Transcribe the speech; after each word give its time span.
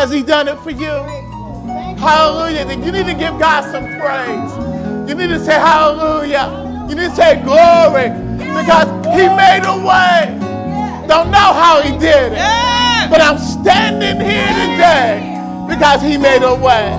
Has 0.00 0.10
he 0.10 0.22
done 0.22 0.48
it 0.48 0.58
for 0.60 0.70
you? 0.70 1.04
Hallelujah. 2.00 2.64
You 2.70 2.90
need 2.90 3.04
to 3.04 3.12
give 3.12 3.38
God 3.38 3.70
some 3.70 3.84
praise. 4.00 5.06
You 5.06 5.14
need 5.14 5.28
to 5.28 5.38
say 5.38 5.52
hallelujah. 5.52 6.86
You 6.88 6.94
need 6.94 7.10
to 7.10 7.14
say 7.14 7.36
glory 7.44 8.08
because 8.08 8.88
he 9.12 9.28
made 9.28 9.60
a 9.68 9.76
way. 9.76 10.24
Don't 11.06 11.30
know 11.30 11.52
how 11.52 11.82
he 11.82 11.90
did 11.98 12.32
it. 12.32 13.10
But 13.10 13.20
I'm 13.20 13.36
standing 13.36 14.24
here 14.24 14.48
today 14.72 15.20
because 15.68 16.00
he 16.00 16.16
made 16.16 16.44
a 16.44 16.54
way. 16.54 16.96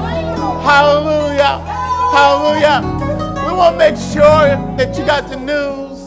Hallelujah. 0.62 1.58
Hallelujah. 2.14 3.48
We 3.48 3.58
want 3.58 3.74
to 3.74 3.78
make 3.80 3.98
sure 3.98 4.46
that 4.78 4.96
you 4.96 5.04
got 5.08 5.28
the 5.28 5.38
news. 5.38 5.98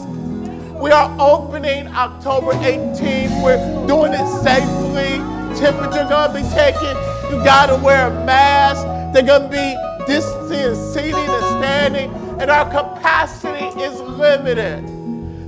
We 0.81 0.91
are 0.91 1.13
opening 1.19 1.87
October 1.87 2.53
18th. 2.53 3.43
We're 3.43 3.85
doing 3.85 4.13
it 4.13 4.27
safely. 4.41 5.34
Temperature 5.57 6.05
gonna 6.09 6.33
be 6.33 6.47
taken. 6.49 6.95
You 7.31 7.43
gotta 7.43 7.75
wear 7.75 8.07
a 8.07 8.25
mask. 8.25 8.83
They're 9.13 9.23
gonna 9.23 9.49
be 9.49 9.75
distancing, 10.05 10.75
seating, 10.93 11.15
and 11.15 11.45
standing, 11.57 12.11
and 12.39 12.51
our 12.51 12.65
capacity 12.65 13.65
is 13.81 13.99
limited. 14.01 14.83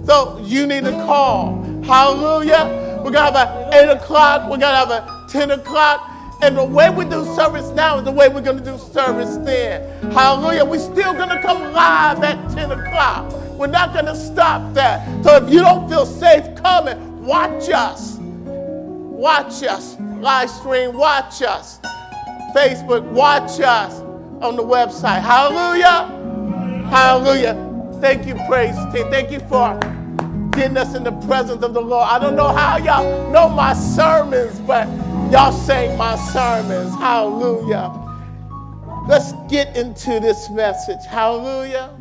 So 0.05 0.39
you 0.43 0.65
need 0.65 0.85
to 0.85 0.91
call. 0.91 1.61
Hallelujah. 1.83 3.01
We're 3.03 3.11
gonna 3.11 3.31
have 3.31 3.35
an 3.35 3.73
8 3.73 3.97
o'clock. 3.97 4.49
We're 4.49 4.57
gonna 4.57 4.77
have 4.77 4.91
a 4.91 5.25
10 5.29 5.51
o'clock. 5.51 6.09
And 6.41 6.55
the 6.55 6.63
way 6.63 6.89
we 6.89 7.03
do 7.05 7.25
service 7.35 7.69
now 7.71 7.97
is 7.97 8.05
the 8.05 8.11
way 8.11 8.29
we're 8.29 8.41
going 8.41 8.59
to 8.59 8.63
do 8.63 8.77
service 8.77 9.37
then. 9.37 10.11
Hallelujah. 10.11 10.65
We're 10.65 10.77
still 10.77 11.13
going 11.13 11.29
to 11.29 11.41
come 11.41 11.73
live 11.73 12.23
at 12.23 12.51
10 12.51 12.71
o'clock. 12.71 13.33
We're 13.57 13.65
not 13.65 13.91
going 13.91 14.05
to 14.05 14.15
stop 14.15 14.75
that. 14.75 15.23
So 15.23 15.35
if 15.37 15.51
you 15.51 15.61
don't 15.61 15.89
feel 15.89 16.05
safe 16.05 16.55
coming, 16.55 17.25
watch 17.25 17.69
us. 17.71 18.16
Watch 19.17 19.63
us. 19.63 19.97
Live 19.99 20.49
stream, 20.49 20.93
watch 20.93 21.41
us. 21.41 21.79
Facebook, 22.55 23.03
watch 23.11 23.59
us 23.59 23.99
on 24.41 24.55
the 24.55 24.63
website. 24.63 25.21
Hallelujah. 25.21 26.87
Hallelujah. 26.89 27.99
Thank 27.99 28.25
you, 28.27 28.35
praise 28.47 28.75
team. 28.93 29.09
Thank 29.09 29.31
you 29.31 29.39
for 29.41 29.77
getting 30.51 30.77
us 30.77 30.95
in 30.95 31.03
the 31.03 31.11
presence 31.27 31.63
of 31.63 31.73
the 31.73 31.81
Lord. 31.81 32.07
I 32.09 32.19
don't 32.19 32.35
know 32.35 32.49
how 32.49 32.77
y'all 32.77 33.31
know 33.31 33.49
my 33.49 33.73
sermons, 33.73 34.59
but 34.59 34.87
Y'all 35.31 35.51
sang 35.51 35.97
my 35.97 36.15
sermons. 36.15 36.95
Hallelujah. 36.95 37.91
Let's 39.09 39.33
get 39.49 39.75
into 39.75 40.21
this 40.21 40.49
message. 40.49 41.05
Hallelujah. 41.05 41.93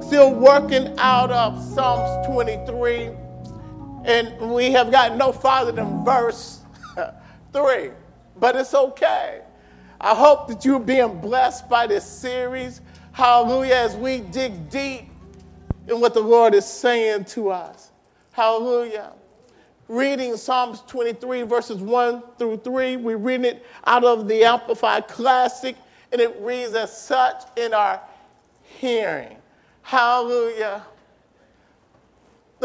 Still 0.00 0.32
working 0.32 0.98
out 0.98 1.30
of 1.30 1.62
Psalms 1.62 2.26
23. 2.26 3.10
And 4.06 4.50
we 4.50 4.70
have 4.72 4.90
got 4.90 5.16
no 5.16 5.32
farther 5.32 5.72
than 5.72 6.04
verse 6.04 6.62
3. 7.52 7.90
But 8.38 8.56
it's 8.56 8.72
okay. 8.72 9.42
I 10.00 10.14
hope 10.14 10.48
that 10.48 10.64
you're 10.64 10.80
being 10.80 11.20
blessed 11.20 11.68
by 11.68 11.86
this 11.86 12.04
series. 12.04 12.80
Hallelujah. 13.12 13.74
As 13.74 13.96
we 13.96 14.20
dig 14.20 14.70
deep 14.70 15.10
in 15.88 16.00
what 16.00 16.14
the 16.14 16.20
Lord 16.20 16.54
is 16.54 16.64
saying 16.64 17.26
to 17.26 17.50
us. 17.50 17.90
Hallelujah 18.32 19.12
reading 19.88 20.36
Psalms 20.36 20.82
23, 20.86 21.42
verses 21.42 21.78
1 21.78 22.22
through 22.38 22.58
3. 22.58 22.96
We're 22.96 23.16
reading 23.16 23.46
it 23.46 23.66
out 23.86 24.04
of 24.04 24.26
the 24.26 24.44
Amplified 24.44 25.08
Classic, 25.08 25.76
and 26.12 26.20
it 26.20 26.36
reads 26.40 26.74
as 26.74 26.96
such 26.96 27.42
in 27.56 27.72
our 27.72 28.00
hearing. 28.62 29.36
Hallelujah. 29.82 30.84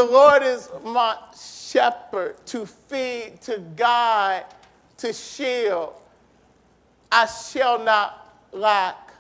The 0.02 0.08
Lord 0.08 0.42
is 0.42 0.68
my 0.84 1.16
shepherd 1.40 2.44
to 2.48 2.66
feed, 2.66 3.40
to 3.42 3.60
guide, 3.76 4.46
to 4.98 5.14
shield. 5.14 5.94
I 7.12 7.28
shall 7.28 7.78
not 7.78 8.36
lack. 8.52 9.14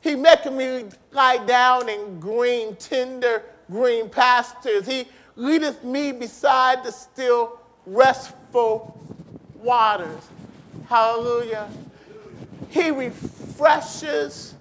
He 0.00 0.14
maketh 0.14 0.52
me 0.52 0.84
lie 1.10 1.44
down 1.44 1.88
in 1.88 2.20
green, 2.20 2.76
tender 2.76 3.42
green 3.68 4.08
pastures. 4.08 4.86
He 4.86 5.08
leadeth 5.34 5.82
me 5.82 6.12
beside 6.12 6.84
the 6.84 6.92
still, 6.92 7.58
restful 7.84 8.96
waters. 9.56 10.22
Hallelujah. 10.88 11.68
He 12.68 12.92
refreshes 12.92 14.54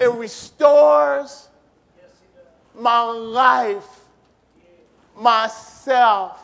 and 0.00 0.18
restores 0.18 1.50
my 2.74 3.02
life, 3.02 4.00
myself. 5.16 6.40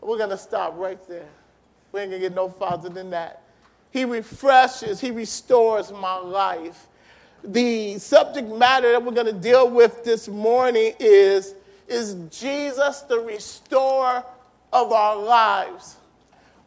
We're 0.00 0.18
going 0.18 0.30
to 0.30 0.38
stop 0.38 0.74
right 0.76 0.98
there. 1.08 1.28
We 1.92 2.00
ain't 2.00 2.10
going 2.10 2.22
to 2.22 2.28
get 2.28 2.34
no 2.34 2.48
farther 2.48 2.88
than 2.88 3.10
that. 3.10 3.42
He 3.90 4.04
refreshes, 4.04 5.00
He 5.00 5.10
restores 5.10 5.92
my 5.92 6.16
life. 6.16 6.88
The 7.44 7.98
subject 7.98 8.48
matter 8.48 8.90
that 8.90 9.02
we're 9.02 9.12
going 9.12 9.26
to 9.26 9.32
deal 9.32 9.70
with 9.70 10.02
this 10.02 10.28
morning 10.28 10.94
is 10.98 11.54
is 11.88 12.14
Jesus 12.30 13.00
the 13.00 13.20
restorer 13.20 14.24
of 14.72 14.92
our 14.92 15.16
lives. 15.16 15.96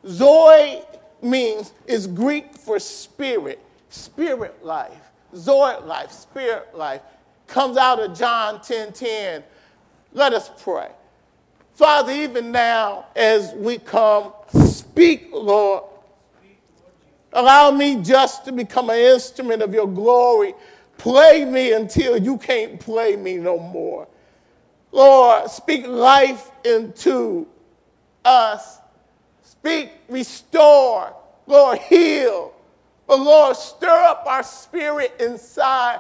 Zoe 0.06 0.82
means 1.22 1.74
is 1.88 2.08
Greek 2.08 2.54
for 2.54 2.80
spirit, 2.80 3.60
spirit 3.90 4.64
life. 4.64 5.12
Zoe 5.36 5.82
life, 5.84 6.12
spirit 6.12 6.76
life. 6.76 7.02
Comes 7.48 7.78
out 7.78 8.00
of 8.00 8.18
John 8.18 8.62
10 8.62 8.94
10. 8.94 9.44
Let 10.18 10.34
us 10.34 10.50
pray. 10.64 10.90
Father, 11.76 12.12
even 12.12 12.52
now 12.52 13.06
as 13.16 13.54
we 13.54 13.78
come, 13.78 14.34
speak, 14.66 15.30
Lord. 15.32 15.84
Allow 17.34 17.70
me 17.70 18.02
just 18.02 18.44
to 18.46 18.52
become 18.52 18.90
an 18.90 18.98
instrument 18.98 19.62
of 19.62 19.76
your 19.76 19.88
glory. 19.88 20.56
Play 20.98 21.46
me 21.46 21.74
until 21.74 22.18
you 22.18 22.40
can't 22.40 22.80
play 22.80 23.16
me 23.16 23.38
no 23.38 23.60
more. 23.60 24.08
Lord, 24.92 25.52
speak 25.52 25.86
life 25.86 26.50
into 26.66 27.48
us. 28.26 28.80
Speak, 29.44 29.92
restore. 30.10 31.14
Lord, 31.46 31.78
heal. 31.78 32.54
But 33.06 33.20
Lord, 33.20 33.56
stir 33.56 33.88
up 33.88 34.24
our 34.26 34.42
spirit 34.42 35.14
inside 35.20 36.00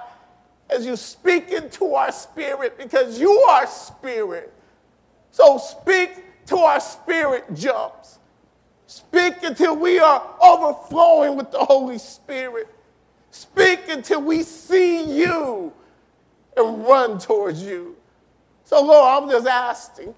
as 0.70 0.86
you 0.86 0.96
speak 0.96 1.50
into 1.50 1.94
our 1.94 2.12
spirit 2.12 2.78
because 2.78 3.20
you 3.20 3.32
are 3.32 3.66
spirit. 3.68 4.54
So 5.32 5.58
speak 5.58 6.46
to 6.48 6.58
our 6.58 6.80
spirit 6.80 7.46
jumps. 7.54 8.20
Speak 8.88 9.36
until 9.44 9.76
we 9.76 10.00
are 10.00 10.24
overflowing 10.42 11.36
with 11.36 11.52
the 11.52 11.60
Holy 11.60 11.98
Spirit. 11.98 12.68
Speak 13.32 13.82
until 13.90 14.22
we 14.22 14.44
see 14.44 15.04
you 15.20 15.74
and 16.56 16.86
run 16.86 17.20
towards 17.20 17.62
you. 17.62 17.96
So, 18.64 18.84
Lord, 18.84 19.24
I'm 19.24 19.30
just 19.30 19.48
asking 19.48 20.16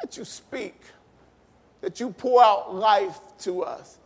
that 0.00 0.16
you 0.16 0.24
speak, 0.24 0.80
that 1.80 2.00
you 2.00 2.10
pour 2.10 2.42
out 2.42 2.74
life 2.74 3.18
to 3.40 3.62
us. 3.62 3.98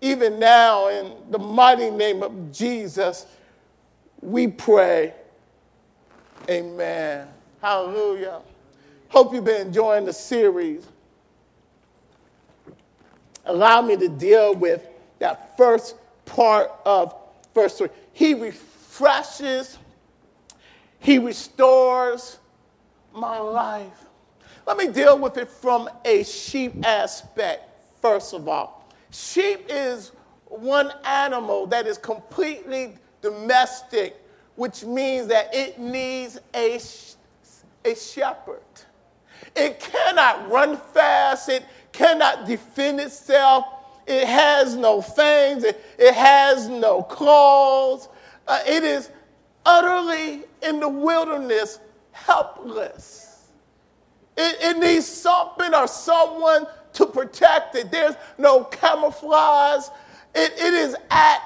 Even 0.00 0.38
now, 0.38 0.88
in 0.88 1.12
the 1.30 1.38
mighty 1.38 1.90
name 1.90 2.22
of 2.22 2.52
Jesus, 2.52 3.26
we 4.24 4.48
pray. 4.48 5.14
Amen. 6.48 7.28
Hallelujah. 7.60 8.40
Hope 9.08 9.32
you've 9.32 9.44
been 9.44 9.66
enjoying 9.66 10.04
the 10.04 10.12
series. 10.12 10.86
Allow 13.44 13.82
me 13.82 13.96
to 13.96 14.08
deal 14.08 14.54
with 14.54 14.86
that 15.18 15.56
first 15.56 15.96
part 16.24 16.70
of 16.84 17.14
verse 17.54 17.78
3. 17.78 17.88
He 18.12 18.34
refreshes, 18.34 19.78
He 20.98 21.18
restores, 21.18 22.38
my 23.14 23.38
life. 23.38 24.06
Let 24.66 24.78
me 24.78 24.88
deal 24.88 25.18
with 25.18 25.36
it 25.36 25.48
from 25.48 25.88
a 26.04 26.24
sheep 26.24 26.84
aspect, 26.84 27.68
first 28.00 28.32
of 28.32 28.48
all. 28.48 28.88
Sheep 29.10 29.66
is 29.68 30.12
one 30.46 30.90
animal 31.04 31.66
that 31.66 31.86
is 31.86 31.98
completely 31.98 32.94
domestic, 33.24 34.14
which 34.54 34.84
means 34.84 35.26
that 35.28 35.52
it 35.52 35.78
needs 35.80 36.38
a, 36.54 36.78
a 37.84 37.96
shepherd. 37.96 38.60
It 39.56 39.80
cannot 39.80 40.50
run 40.50 40.76
fast, 40.76 41.48
it 41.48 41.64
cannot 41.90 42.46
defend 42.46 43.00
itself, 43.00 43.64
it 44.06 44.28
has 44.28 44.76
no 44.76 45.00
fangs, 45.00 45.64
it, 45.64 45.82
it 45.98 46.14
has 46.14 46.68
no 46.68 47.02
claws. 47.02 48.08
Uh, 48.46 48.60
it 48.66 48.84
is 48.84 49.10
utterly 49.64 50.42
in 50.62 50.78
the 50.78 50.88
wilderness 50.88 51.80
helpless. 52.12 53.48
It, 54.36 54.56
it 54.60 54.78
needs 54.78 55.06
something 55.06 55.72
or 55.72 55.86
someone 55.86 56.66
to 56.92 57.06
protect 57.06 57.74
it. 57.76 57.90
There's 57.90 58.16
no 58.36 58.64
camouflage. 58.64 59.86
It, 60.34 60.52
it 60.52 60.74
is 60.74 60.94
at 61.10 61.40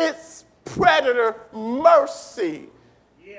its 0.00 0.44
predator 0.64 1.36
mercy. 1.52 2.68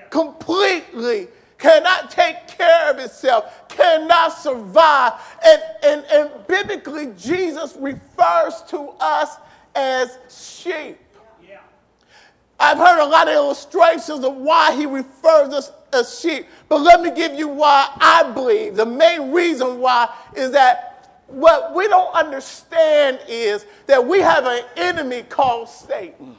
Completely 0.10 1.28
cannot 1.62 2.10
take 2.10 2.48
care 2.48 2.90
of 2.90 2.98
itself, 2.98 3.68
cannot 3.70 4.30
survive. 4.30 5.14
And, 5.46 5.62
and, 5.84 6.06
and 6.12 6.48
biblically, 6.48 7.14
Jesus 7.18 7.78
refers 7.80 8.62
to 8.70 8.94
us 9.00 9.38
as 9.76 10.18
sheep. 10.30 10.98
Yeah. 11.48 11.60
I've 12.60 12.78
heard 12.78 13.00
a 13.00 13.06
lot 13.06 13.28
of 13.28 13.36
illustrations 13.36 14.26
of 14.26 14.36
why 14.36 14.76
he 14.76 14.86
refers 14.86 15.54
us 15.54 15.72
as 15.94 16.20
sheep, 16.20 16.48
but 16.68 16.82
let 16.82 17.02
me 17.02 17.12
give 17.12 17.36
you 17.36 17.48
why 17.48 17.90
I 17.96 18.30
believe. 18.32 18.76
The 18.76 18.86
main 18.86 19.32
reason 19.32 19.80
why 19.80 20.14
is 20.36 20.52
that 20.52 20.88
what 21.28 21.74
we 21.74 21.88
don't 21.88 22.14
understand 22.14 23.20
is 23.28 23.66
that 23.88 24.06
we 24.06 24.20
have 24.20 24.46
an 24.46 24.64
enemy 24.76 25.24
called 25.24 25.70
Satan. 25.70 26.36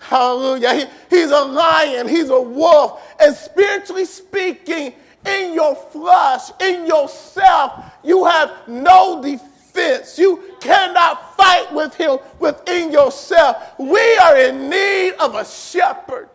Hallelujah. 0.00 0.74
He, 0.74 0.84
he's 1.16 1.30
a 1.30 1.40
lion, 1.42 2.08
he's 2.08 2.30
a 2.30 2.40
wolf. 2.40 3.00
And 3.20 3.34
spiritually 3.36 4.06
speaking, 4.06 4.94
in 5.26 5.54
your 5.54 5.74
flesh, 5.74 6.50
in 6.60 6.86
yourself, 6.86 7.84
you 8.02 8.24
have 8.24 8.66
no 8.66 9.22
defense. 9.22 10.18
You 10.18 10.42
cannot 10.60 11.36
fight 11.36 11.72
with 11.72 11.94
him 11.94 12.18
within 12.38 12.90
yourself. 12.90 13.56
We 13.78 14.16
are 14.16 14.36
in 14.38 14.70
need 14.70 15.12
of 15.20 15.34
a 15.34 15.44
shepherd. 15.44 16.30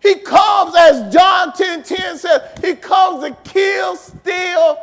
He 0.00 0.14
comes, 0.14 0.74
as 0.76 1.12
John 1.12 1.52
10 1.52 1.82
10 1.82 2.18
says, 2.18 2.58
he 2.62 2.74
comes 2.74 3.22
to 3.22 3.36
kill, 3.44 3.96
steal, 3.96 4.78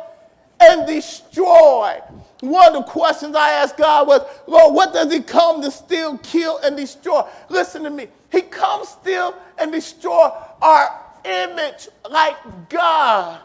and 0.60 0.86
destroy. 0.86 1.98
One 2.40 2.68
of 2.68 2.84
the 2.84 2.90
questions 2.90 3.34
I 3.34 3.50
asked 3.52 3.76
God 3.76 4.06
was, 4.06 4.22
Lord, 4.46 4.74
what 4.74 4.92
does 4.92 5.12
he 5.12 5.20
come 5.20 5.60
to 5.62 5.70
steal, 5.70 6.18
kill, 6.18 6.58
and 6.58 6.76
destroy? 6.76 7.22
Listen 7.48 7.82
to 7.82 7.90
me. 7.90 8.08
He 8.30 8.42
comes, 8.42 8.90
steal, 8.90 9.34
and 9.58 9.72
destroy 9.72 10.30
our 10.62 11.04
image 11.24 11.88
like 12.08 12.36
God. 12.68 13.40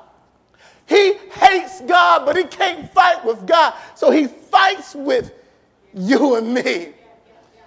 He 0.85 1.13
hates 1.13 1.81
God, 1.81 2.25
but 2.25 2.35
he 2.35 2.43
can't 2.43 2.91
fight 2.93 3.23
with 3.25 3.47
God. 3.47 3.73
So 3.95 4.11
he 4.11 4.27
fights 4.27 4.93
with 4.93 5.31
you 5.93 6.35
and 6.35 6.53
me. 6.53 6.93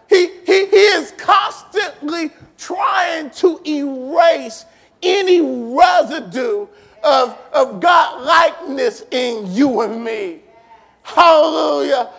He, 0.09 0.27
he, 0.47 0.67
he 0.67 0.77
is 0.77 1.13
constantly 1.17 2.31
trying 2.57 3.31
to 3.31 3.61
erase 3.67 4.65
any 5.03 5.41
residue 5.41 6.69
of, 7.03 7.39
of 7.53 7.81
God 7.81 8.23
likeness 8.23 9.03
in 9.11 9.53
you 9.53 9.81
and 9.81 10.05
me. 10.05 10.41
Hallelujah. 11.07 12.11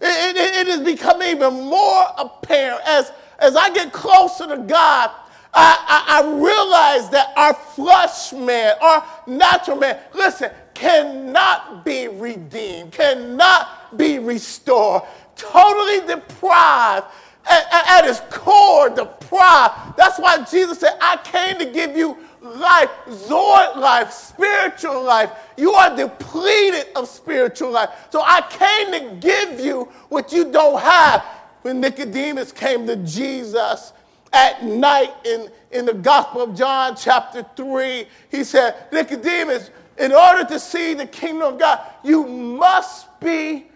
It, 0.00 0.36
it, 0.36 0.66
it 0.66 0.66
has 0.66 0.80
become 0.80 1.22
even 1.22 1.54
more 1.54 2.04
apparent 2.18 2.82
as, 2.84 3.12
as 3.38 3.54
I 3.54 3.72
get 3.72 3.92
closer 3.92 4.48
to 4.48 4.56
God. 4.56 5.10
I, 5.54 5.76
I, 5.86 6.18
I 6.18 6.34
realize 6.34 7.08
that 7.10 7.32
our 7.36 7.54
flesh 7.54 8.32
man, 8.32 8.74
our 8.80 9.06
natural 9.28 9.76
man, 9.76 10.00
listen, 10.12 10.50
cannot 10.74 11.84
be 11.84 12.08
redeemed, 12.08 12.90
cannot 12.90 13.96
be 13.96 14.18
restored, 14.18 15.02
totally 15.36 16.06
deprived. 16.06 17.06
At, 17.44 17.64
at, 17.72 18.04
at 18.04 18.08
its 18.08 18.20
core, 18.30 18.88
deprived. 18.88 19.96
That's 19.96 20.16
why 20.20 20.44
Jesus 20.44 20.78
said, 20.78 20.96
I 21.00 21.16
came 21.24 21.58
to 21.58 21.64
give 21.72 21.96
you 21.96 22.16
life, 22.42 22.90
Zoe 23.10 23.78
life, 23.80 24.12
spiritual 24.12 25.02
life. 25.02 25.30
You 25.56 25.72
are 25.72 25.96
depleted 25.96 26.86
of 26.96 27.08
spiritual 27.08 27.70
life. 27.70 27.90
So 28.10 28.20
I 28.20 28.42
came 28.50 28.92
to 28.92 29.16
give 29.26 29.60
you 29.60 29.84
what 30.08 30.32
you 30.32 30.50
don't 30.50 30.80
have. 30.80 31.24
When 31.62 31.80
Nicodemus 31.80 32.50
came 32.50 32.86
to 32.88 32.96
Jesus 32.96 33.92
at 34.32 34.64
night 34.64 35.14
in, 35.24 35.48
in 35.70 35.86
the 35.86 35.94
Gospel 35.94 36.42
of 36.42 36.56
John, 36.56 36.96
chapter 36.96 37.46
3, 37.54 38.06
he 38.30 38.42
said, 38.42 38.74
Nicodemus, 38.92 39.70
in 39.98 40.12
order 40.12 40.44
to 40.44 40.58
see 40.58 40.94
the 40.94 41.06
kingdom 41.06 41.54
of 41.54 41.60
God, 41.60 41.80
you 42.02 42.26
must 42.26 43.20
be 43.20 43.66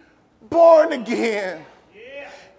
born 0.48 0.92
again. 0.92 1.64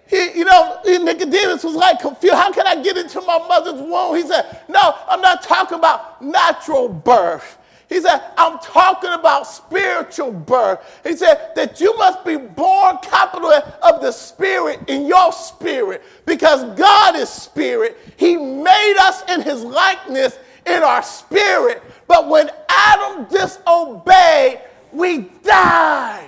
He, 0.10 0.40
you 0.40 0.46
know, 0.46 0.80
Nicodemus 0.86 1.64
was 1.64 1.76
like 1.76 2.00
confused. 2.00 2.36
How 2.36 2.52
can 2.52 2.66
I 2.66 2.82
get 2.82 2.98
into 2.98 3.20
my 3.22 3.40
mother's 3.40 3.82
womb? 3.82 4.16
He 4.16 4.22
said, 4.22 4.62
No, 4.70 4.96
I'm 5.08 5.22
not 5.22 5.44
talking 5.44 5.78
about 5.78 6.22
natural 6.22 6.88
birth. 6.88 7.58
He 7.90 8.02
said, 8.02 8.22
I'm 8.38 8.60
talking 8.60 9.14
about 9.14 9.48
spiritual 9.48 10.32
birth. 10.32 11.00
He 11.06 11.16
said 11.16 11.52
that 11.56 11.80
you 11.80 11.96
must 11.98 12.26
be 12.26 12.36
born, 12.36 12.98
capital 13.02 13.52
of 13.52 14.02
the 14.02 14.12
spirit 14.12 14.82
in 14.88 15.06
your 15.06 15.32
spirit 15.32 16.04
because 16.26 16.64
God 16.78 17.16
is 17.16 17.30
spirit. 17.30 17.98
He 18.18 18.36
made 18.36 18.96
us 19.00 19.24
in 19.30 19.42
his 19.42 19.64
likeness 19.64 20.38
in 20.66 20.84
our 20.84 21.02
spirit. 21.02 21.82
But 22.08 22.28
when 22.28 22.50
Adam 22.70 23.26
disobeyed, 23.30 24.60
we 24.92 25.20
died. 25.44 26.24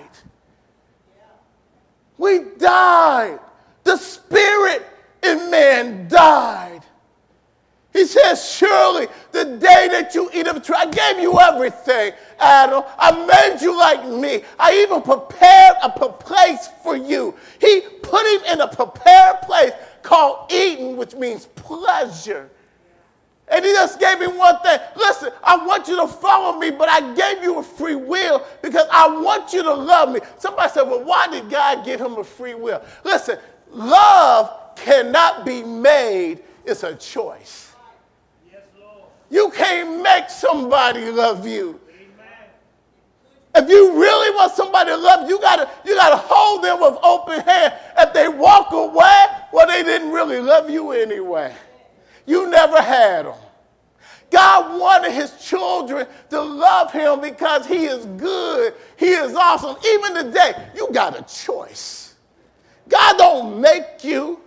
We 2.17 2.39
died. 2.57 3.39
The 3.89 3.97
spirit 3.97 4.85
in 5.23 5.49
man 5.49 6.07
died. 6.07 6.81
He 7.91 8.05
says, 8.05 8.47
Surely 8.47 9.07
the 9.31 9.45
day 9.45 9.87
that 9.89 10.13
you 10.13 10.29
eat 10.31 10.45
of 10.45 10.53
the 10.53 10.61
tree, 10.61 10.75
I 10.77 10.85
gave 10.85 11.19
you 11.19 11.39
everything, 11.39 12.13
Adam. 12.39 12.83
I 12.99 13.25
made 13.25 13.63
you 13.63 13.75
like 13.75 14.07
me. 14.07 14.43
I 14.59 14.83
even 14.83 15.01
prepared 15.01 15.77
a 15.81 15.89
place 15.89 16.69
for 16.83 16.95
you. 16.95 17.33
He 17.59 17.81
put 18.03 18.27
him 18.27 18.53
in 18.53 18.61
a 18.61 18.67
prepared 18.67 19.41
place 19.41 19.71
called 20.03 20.51
Eden, 20.51 20.95
which 20.95 21.15
means 21.15 21.47
pleasure. 21.47 22.47
And 23.47 23.65
he 23.65 23.71
just 23.71 23.99
gave 23.99 24.19
me 24.19 24.27
one 24.27 24.59
thing. 24.59 24.79
Listen, 24.95 25.31
I 25.43 25.65
want 25.65 25.87
you 25.87 25.95
to 25.95 26.07
follow 26.07 26.59
me, 26.59 26.69
but 26.69 26.87
I 26.89 27.15
gave 27.15 27.41
you 27.43 27.57
a 27.57 27.63
free 27.63 27.95
will 27.95 28.45
because 28.61 28.85
I 28.91 29.07
want 29.07 29.51
you 29.51 29.63
to 29.63 29.73
love 29.73 30.11
me. 30.11 30.19
Somebody 30.37 30.71
said, 30.71 30.83
Well, 30.83 31.03
why 31.03 31.27
did 31.27 31.49
God 31.49 31.83
give 31.83 31.99
him 31.99 32.13
a 32.13 32.23
free 32.23 32.53
will? 32.53 32.83
Listen, 33.03 33.39
Love 33.71 34.75
cannot 34.75 35.45
be 35.45 35.63
made, 35.63 36.39
it's 36.65 36.83
a 36.83 36.95
choice. 36.95 37.73
You 39.29 39.51
can't 39.51 40.01
make 40.01 40.29
somebody 40.29 41.11
love 41.11 41.47
you. 41.47 41.79
If 43.55 43.67
you 43.67 43.99
really 43.99 44.35
want 44.35 44.53
somebody 44.53 44.91
to 44.91 44.97
love 44.97 45.27
you, 45.27 45.35
you 45.35 45.41
gotta, 45.41 45.69
you 45.83 45.95
gotta 45.95 46.17
hold 46.17 46.63
them 46.63 46.79
with 46.79 46.97
open 47.03 47.41
hand. 47.41 47.73
If 47.97 48.13
they 48.13 48.27
walk 48.27 48.71
away, 48.71 49.25
well, 49.51 49.67
they 49.67 49.83
didn't 49.83 50.11
really 50.11 50.39
love 50.39 50.69
you 50.69 50.91
anyway. 50.91 51.53
You 52.25 52.49
never 52.49 52.81
had 52.81 53.25
them. 53.25 53.35
God 54.31 54.79
wanted 54.79 55.11
his 55.11 55.31
children 55.43 56.07
to 56.29 56.39
love 56.39 56.91
him 56.91 57.21
because 57.21 57.65
he 57.65 57.85
is 57.85 58.05
good. 58.05 58.75
He 58.97 59.07
is 59.07 59.33
awesome. 59.33 59.75
Even 59.83 60.25
today, 60.25 60.53
you 60.75 60.87
got 60.91 61.17
a 61.17 61.23
choice. 61.23 62.08
God 62.89 63.17
don't 63.17 63.61
make 63.61 64.03
you. 64.03 64.39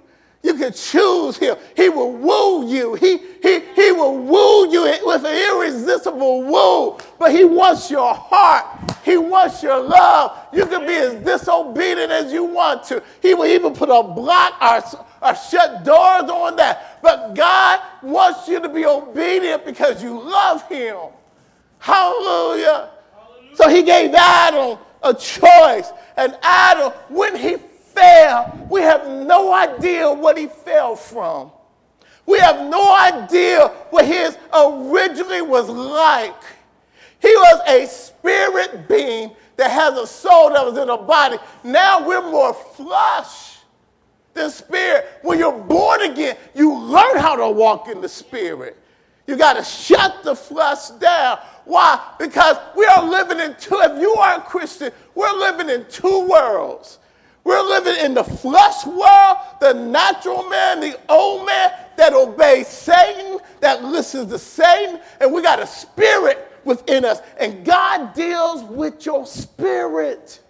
You 0.43 0.55
can 0.55 0.73
choose 0.73 1.37
him. 1.37 1.57
He 1.77 1.89
will 1.89 2.13
woo 2.13 2.69
you. 2.69 2.95
He, 2.95 3.19
he, 3.41 3.61
he 3.77 3.93
will 3.93 4.19
woo 4.19 4.71
you 4.73 4.83
with 5.05 5.25
an 5.25 5.51
irresistible 5.51 6.43
woo. 6.43 6.99
But 7.19 7.31
he 7.31 7.45
wants 7.45 7.91
your 7.91 8.13
heart. 8.13 8.67
He 9.05 9.17
wants 9.17 9.63
your 9.63 9.81
love. 9.81 10.37
You 10.53 10.67
can 10.67 10.85
be 10.85 10.95
as 10.95 11.15
disobedient 11.25 12.11
as 12.11 12.33
you 12.33 12.45
want 12.45 12.83
to. 12.85 13.03
He 13.21 13.35
will 13.35 13.47
even 13.47 13.73
put 13.73 13.89
a 13.89 14.03
block 14.03 14.55
or, 14.61 15.29
or 15.29 15.35
shut 15.37 15.85
doors 15.85 16.29
on 16.29 16.57
that. 16.57 17.01
But 17.03 17.35
God 17.35 17.81
wants 18.03 18.49
you 18.49 18.61
to 18.61 18.69
be 18.69 18.85
obedient 18.85 19.65
because 19.65 20.03
you 20.03 20.21
love 20.21 20.69
him. 20.69 20.97
Hallelujah. 21.79 22.91
Hallelujah. 23.15 23.55
So 23.55 23.69
he 23.69 23.85
gave 23.85 24.13
Adam 24.15 24.79
a 25.05 25.15
choice. 25.15 25.93
And 26.17 26.37
Adam, 26.43 26.93
when 27.09 27.37
he 27.37 27.57
fell, 27.95 28.67
we 28.71 28.81
have 28.81 29.07
no 29.09 29.53
idea 29.53 30.13
what 30.13 30.37
he 30.37 30.47
fell 30.47 30.97
from. 30.97 31.51
We 32.27 32.39
have 32.39 32.69
no 32.69 32.97
idea 32.97 33.69
what 33.91 34.07
his 34.07 34.37
originally 34.55 35.43
was 35.43 35.69
like. 35.69 36.41
He 37.21 37.35
was 37.35 37.61
a 37.69 37.87
spirit 37.87 38.89
being 38.89 39.33
that 39.57 39.71
has 39.71 39.97
a 39.97 40.07
soul 40.07 40.51
that 40.51 40.65
was 40.65 40.79
in 40.79 40.89
a 40.89 40.97
body. 40.97 41.39
Now 41.63 42.07
we're 42.07 42.31
more 42.31 42.55
flesh 42.55 43.59
than 44.35 44.51
spirit. 44.51 45.21
When 45.23 45.39
you're 45.39 45.53
born 45.53 46.03
again, 46.03 46.37
you 46.55 46.75
learn 46.75 47.19
how 47.19 47.37
to 47.37 47.49
walk 47.51 47.89
in 47.89 48.01
the 48.01 48.09
spirit. 48.09 48.79
You 49.27 49.37
got 49.37 49.55
to 49.55 49.65
shut 49.65 50.23
the 50.25 50.35
flesh 50.35 50.89
down. 50.91 51.39
Why? 51.65 52.15
Because 52.19 52.57
we 52.77 52.85
are 52.87 53.09
living 53.09 53.39
in 53.39 53.55
two, 53.57 53.79
if 53.81 54.01
you 54.01 54.15
are 54.15 54.39
a 54.39 54.41
Christian, 54.41 54.93
we're 55.15 55.33
living 55.33 55.71
in 55.71 55.87
two 55.89 56.27
worlds. 56.29 56.99
We're 57.45 57.63
living 57.63 58.05
in 58.05 58.15
the 58.15 58.25
flesh 58.25 58.87
world, 58.87 59.37
the 59.61 59.73
natural 59.73 60.49
man, 60.49 60.81
the 60.81 60.99
old 61.09 61.45
man 61.47 61.73
that 61.97 62.13
obeys 62.13 62.69
Satan, 62.69 63.41
that 63.61 63.83
listens 63.83 64.31
to 64.31 64.39
Satan, 64.39 65.01
and 65.21 65.33
we 65.33 65.43
got 65.43 65.61
a 65.61 65.67
spirit 65.67 66.53
within 66.65 67.05
us. 67.05 67.21
And 67.39 67.65
God 67.65 68.15
deals 68.15 68.63
with 68.65 69.05
your 69.05 69.27
spirit. 69.27 70.41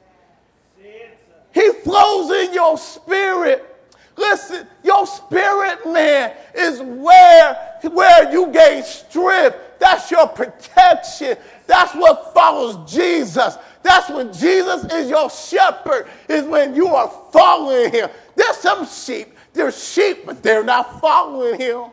He 1.54 1.72
flows 1.84 2.30
in 2.30 2.54
your 2.54 2.78
spirit. 2.78 3.68
Listen, 4.16 4.66
your 4.84 5.06
spirit 5.06 5.87
man 5.90 6.34
is 6.54 6.80
where, 6.80 7.78
where 7.90 8.30
you 8.30 8.49
gain 8.49 8.82
strength 8.84 9.56
That's 9.78 10.11
your 10.11 10.28
protection. 10.28 11.37
That's 11.66 11.94
what 11.94 12.34
follows 12.34 12.92
Jesus. 12.92 13.56
That's 13.82 14.08
when 14.10 14.32
Jesus 14.32 14.84
is 14.92 15.10
your 15.10 15.28
shepherd, 15.30 16.08
is 16.28 16.44
when 16.44 16.74
you 16.74 16.88
are 16.88 17.08
following 17.32 17.90
him. 17.92 18.10
There's 18.36 18.56
some 18.56 18.86
sheep, 18.86 19.34
they're 19.52 19.72
sheep, 19.72 20.24
but 20.24 20.42
they're 20.42 20.64
not 20.64 21.00
following 21.00 21.58
him. 21.60 21.84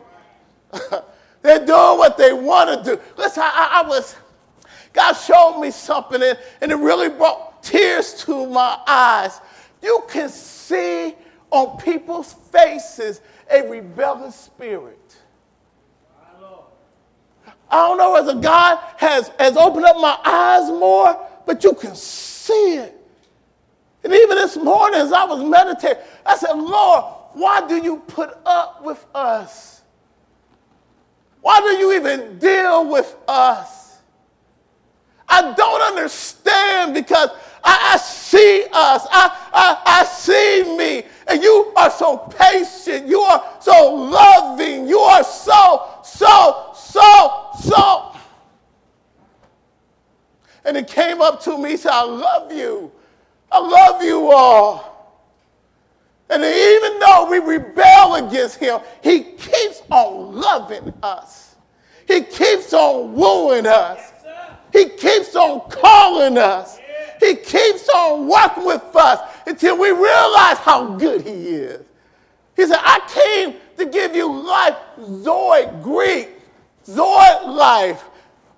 they're 1.42 1.64
doing 1.66 1.98
what 1.98 2.16
they 2.16 2.32
want 2.32 2.84
to 2.84 2.96
do. 2.96 3.02
Listen, 3.16 3.42
I, 3.44 3.82
I, 3.82 3.88
was, 3.88 4.16
God 4.92 5.14
showed 5.14 5.60
me 5.60 5.70
something, 5.70 6.22
and, 6.22 6.38
and 6.60 6.72
it 6.72 6.76
really 6.76 7.08
brought 7.08 7.62
tears 7.62 8.14
to 8.24 8.46
my 8.46 8.78
eyes. 8.86 9.40
You 9.82 10.04
can 10.08 10.28
see 10.28 11.14
on 11.50 11.78
people's 11.78 12.32
faces 12.32 13.20
a 13.50 13.68
rebellious 13.68 14.36
spirit. 14.36 14.96
I 17.70 17.86
don't 17.86 17.98
know 17.98 18.12
whether 18.12 18.34
God 18.34 18.78
has, 18.96 19.30
has 19.38 19.56
opened 19.56 19.84
up 19.84 19.96
my 19.96 20.18
eyes 20.24 20.68
more, 20.70 21.26
but 21.50 21.64
you 21.64 21.72
can 21.72 21.96
see 21.96 22.76
it. 22.76 22.96
And 24.04 24.14
even 24.14 24.36
this 24.36 24.56
morning, 24.56 25.00
as 25.00 25.12
I 25.12 25.24
was 25.24 25.42
meditating, 25.42 26.00
I 26.24 26.36
said, 26.36 26.52
Lord, 26.52 27.04
why 27.32 27.66
do 27.66 27.74
you 27.74 27.96
put 28.06 28.38
up 28.46 28.84
with 28.84 29.04
us? 29.12 29.82
Why 31.40 31.58
do 31.58 31.70
you 31.70 31.96
even 31.96 32.38
deal 32.38 32.88
with 32.88 33.16
us? 33.26 33.98
I 35.28 35.52
don't 35.54 35.82
understand 35.82 36.94
because 36.94 37.30
I, 37.64 37.94
I 37.94 37.96
see 37.96 38.66
us. 38.72 39.08
I, 39.10 39.48
I, 39.52 39.82
I 39.84 40.04
see 40.04 40.76
me. 40.76 41.02
And 41.26 41.42
you 41.42 41.72
are 41.74 41.90
so 41.90 42.16
patient. 42.38 43.08
You 43.08 43.22
are 43.22 43.56
so 43.60 43.92
loving. 43.92 44.86
You 44.86 45.00
are 45.00 45.24
so, 45.24 45.98
so, 46.04 46.70
so, 46.76 47.48
so. 47.60 48.09
And 50.64 50.76
it 50.76 50.88
came 50.88 51.20
up 51.20 51.40
to 51.42 51.56
me, 51.58 51.70
He 51.70 51.76
said, 51.76 51.92
I 51.92 52.04
love 52.04 52.52
you. 52.52 52.92
I 53.50 53.58
love 53.58 54.02
you 54.02 54.30
all. 54.30 54.90
And 56.28 56.44
even 56.44 57.00
though 57.00 57.28
we 57.28 57.38
rebel 57.38 58.14
against 58.14 58.58
him, 58.58 58.80
he 59.02 59.22
keeps 59.22 59.82
on 59.90 60.36
loving 60.36 60.94
us. 61.02 61.56
He 62.06 62.22
keeps 62.22 62.72
on 62.72 63.12
wooing 63.14 63.66
us. 63.66 64.12
He 64.72 64.88
keeps 64.90 65.34
on 65.34 65.68
calling 65.68 66.38
us. 66.38 66.78
He 67.18 67.34
keeps 67.34 67.88
on 67.88 68.28
working 68.28 68.64
with 68.64 68.82
us 68.94 69.20
until 69.46 69.76
we 69.76 69.90
realize 69.90 70.58
how 70.58 70.96
good 70.96 71.22
he 71.22 71.32
is. 71.32 71.84
He 72.56 72.66
said, 72.66 72.78
I 72.80 73.00
came 73.08 73.56
to 73.76 73.86
give 73.86 74.14
you 74.14 74.32
life, 74.32 74.76
Zoe 75.22 75.66
Greek, 75.82 76.30
Zoe 76.86 77.46
life. 77.46 78.04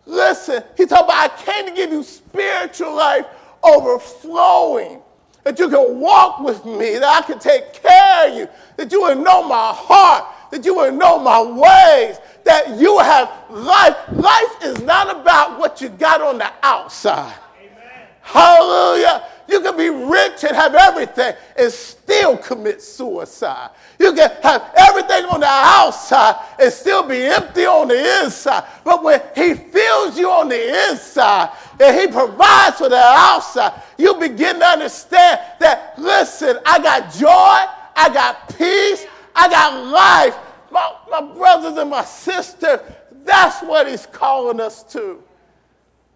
Listen, 0.04 0.62
he 0.76 0.86
talked 0.86 1.04
about, 1.04 1.30
I 1.30 1.42
came 1.42 1.66
to 1.66 1.72
give 1.72 1.90
you 1.90 2.02
spiritual 2.02 2.94
life 2.94 3.26
overflowing. 3.62 5.00
That 5.44 5.58
you 5.58 5.68
can 5.68 5.98
walk 5.98 6.38
with 6.40 6.64
me, 6.64 6.98
that 6.98 7.22
I 7.24 7.26
can 7.26 7.40
take 7.40 7.72
care 7.72 8.28
of 8.28 8.36
you, 8.36 8.48
that 8.76 8.92
you 8.92 9.02
will 9.02 9.16
know 9.16 9.42
my 9.42 9.72
heart, 9.74 10.24
that 10.52 10.64
you 10.64 10.74
will 10.74 10.92
know 10.92 11.18
my 11.18 11.42
ways, 11.42 12.18
that 12.44 12.78
you 12.78 12.98
have 12.98 13.28
life. 13.50 13.96
Life 14.12 14.62
is 14.62 14.80
not 14.82 15.10
about 15.10 15.58
what 15.58 15.80
you 15.80 15.88
got 15.88 16.20
on 16.20 16.38
the 16.38 16.50
outside. 16.62 17.34
Amen. 17.58 18.06
Hallelujah. 18.20 19.24
You 19.48 19.60
can 19.60 19.76
be 19.76 19.90
rich 19.90 20.44
and 20.44 20.56
have 20.56 20.74
everything 20.74 21.34
and 21.56 21.72
still 21.72 22.36
commit 22.36 22.80
suicide. 22.80 23.70
You 23.98 24.12
can 24.12 24.30
have 24.42 24.72
everything 24.76 25.24
on 25.26 25.40
the 25.40 25.46
outside 25.48 26.36
and 26.60 26.72
still 26.72 27.06
be 27.06 27.24
empty 27.24 27.66
on 27.66 27.88
the 27.88 28.22
inside. 28.22 28.64
But 28.84 29.02
when 29.02 29.20
He 29.34 29.54
fills 29.54 30.18
you 30.18 30.30
on 30.30 30.48
the 30.48 30.90
inside 30.90 31.50
and 31.80 32.00
He 32.00 32.06
provides 32.06 32.78
for 32.78 32.88
the 32.88 32.96
outside, 32.96 33.82
you 33.98 34.14
begin 34.14 34.58
to 34.60 34.66
understand 34.66 35.40
that, 35.60 35.94
listen, 35.98 36.58
I 36.64 36.78
got 36.78 37.12
joy, 37.12 37.28
I 37.28 38.10
got 38.12 38.56
peace, 38.56 39.06
I 39.34 39.48
got 39.48 39.86
life. 39.86 40.36
My, 40.70 40.94
my 41.10 41.34
brothers 41.34 41.76
and 41.76 41.90
my 41.90 42.04
sisters, 42.04 42.80
that's 43.24 43.62
what 43.62 43.88
He's 43.88 44.06
calling 44.06 44.60
us 44.60 44.82
to. 44.84 45.22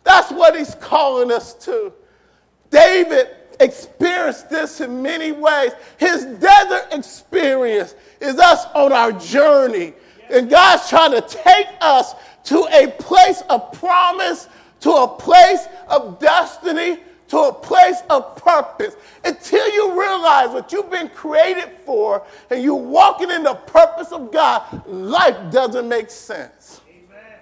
That's 0.04 0.30
what 0.30 0.56
He's 0.56 0.74
calling 0.76 1.30
us 1.30 1.52
to. 1.66 1.92
David 2.70 3.28
experienced 3.60 4.50
this 4.50 4.80
in 4.80 5.02
many 5.02 5.32
ways. 5.32 5.72
His 5.98 6.24
desert 6.24 6.88
experience 6.92 7.94
is 8.20 8.38
us 8.38 8.66
on 8.74 8.92
our 8.92 9.12
journey. 9.12 9.94
And 10.30 10.50
God's 10.50 10.88
trying 10.88 11.12
to 11.12 11.20
take 11.20 11.68
us 11.80 12.14
to 12.44 12.66
a 12.72 12.88
place 12.88 13.42
of 13.48 13.72
promise, 13.72 14.48
to 14.80 14.90
a 14.90 15.08
place 15.08 15.66
of 15.88 16.18
destiny, 16.18 17.00
to 17.28 17.38
a 17.38 17.52
place 17.52 18.02
of 18.08 18.36
purpose. 18.36 18.96
Until 19.24 19.68
you 19.72 20.00
realize 20.00 20.50
what 20.50 20.72
you've 20.72 20.90
been 20.90 21.08
created 21.08 21.70
for 21.84 22.24
and 22.50 22.62
you're 22.62 22.74
walking 22.74 23.30
in 23.30 23.42
the 23.42 23.54
purpose 23.54 24.12
of 24.12 24.30
God, 24.30 24.86
life 24.86 25.52
doesn't 25.52 25.88
make 25.88 26.10
sense. 26.10 26.80
Amen. 26.88 27.38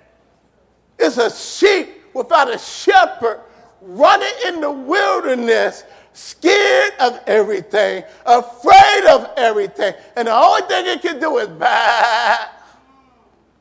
It's 0.99 1.19
a 1.19 1.31
sheep 1.31 2.03
without 2.15 2.53
a 2.53 2.59
shepherd 2.59 3.41
running 3.87 4.33
in 4.47 4.61
the 4.61 4.71
wilderness, 4.71 5.85
scared 6.13 6.93
of 7.01 7.21
everything, 7.27 8.05
afraid 8.25 9.05
of 9.11 9.31
everything, 9.37 9.95
and 10.17 10.29
the 10.29 10.35
only 10.35 10.63
thing 10.63 10.87
it 10.87 11.03
can 11.03 11.21
do 11.21 11.39
is 11.39 11.49
bad. 11.49 12.49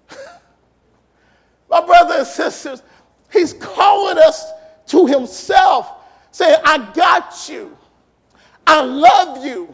My 1.69 1.85
brothers 1.85 2.17
and 2.17 2.27
sisters, 2.27 2.83
he's 3.31 3.53
calling 3.53 4.17
us 4.17 4.51
to 4.87 5.05
himself, 5.07 5.91
saying, 6.31 6.59
I 6.63 6.91
got 6.93 7.49
you. 7.49 7.77
I 8.65 8.81
love 8.81 9.43
you. 9.45 9.73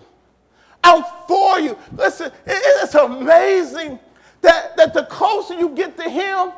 I'm 0.84 1.03
for 1.27 1.60
you. 1.60 1.77
Listen, 1.96 2.32
it's 2.46 2.96
amazing 2.96 4.00
that, 4.41 4.77
that 4.77 4.94
the 4.94 5.03
closer 5.03 5.53
you 5.53 5.70
get 5.70 5.98
to 5.98 6.10
him, 6.10 6.51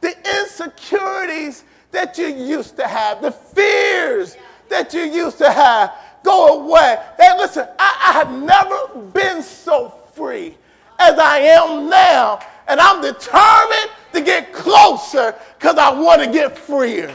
the 0.00 0.14
insecurities 0.40 1.64
that 1.90 2.18
you 2.18 2.26
used 2.26 2.76
to 2.76 2.86
have, 2.86 3.22
the 3.22 3.32
fears 3.32 4.36
that 4.68 4.92
you 4.92 5.02
used 5.02 5.38
to 5.38 5.50
have 5.50 5.92
go 6.22 6.60
away. 6.60 6.96
And 7.22 7.38
listen, 7.38 7.66
I, 7.78 8.08
I 8.08 8.12
have 8.12 8.32
never 8.32 9.02
been 9.12 9.42
so 9.42 9.90
free 10.14 10.56
as 10.98 11.18
I 11.18 11.38
am 11.38 11.88
now. 11.88 12.40
And 12.66 12.78
I'm 12.80 13.00
determined 13.00 13.90
to 14.12 14.20
get 14.20 14.52
closer 14.52 15.34
because 15.58 15.78
I 15.78 15.90
want 15.90 16.22
to 16.22 16.30
get 16.30 16.56
freer. 16.56 17.14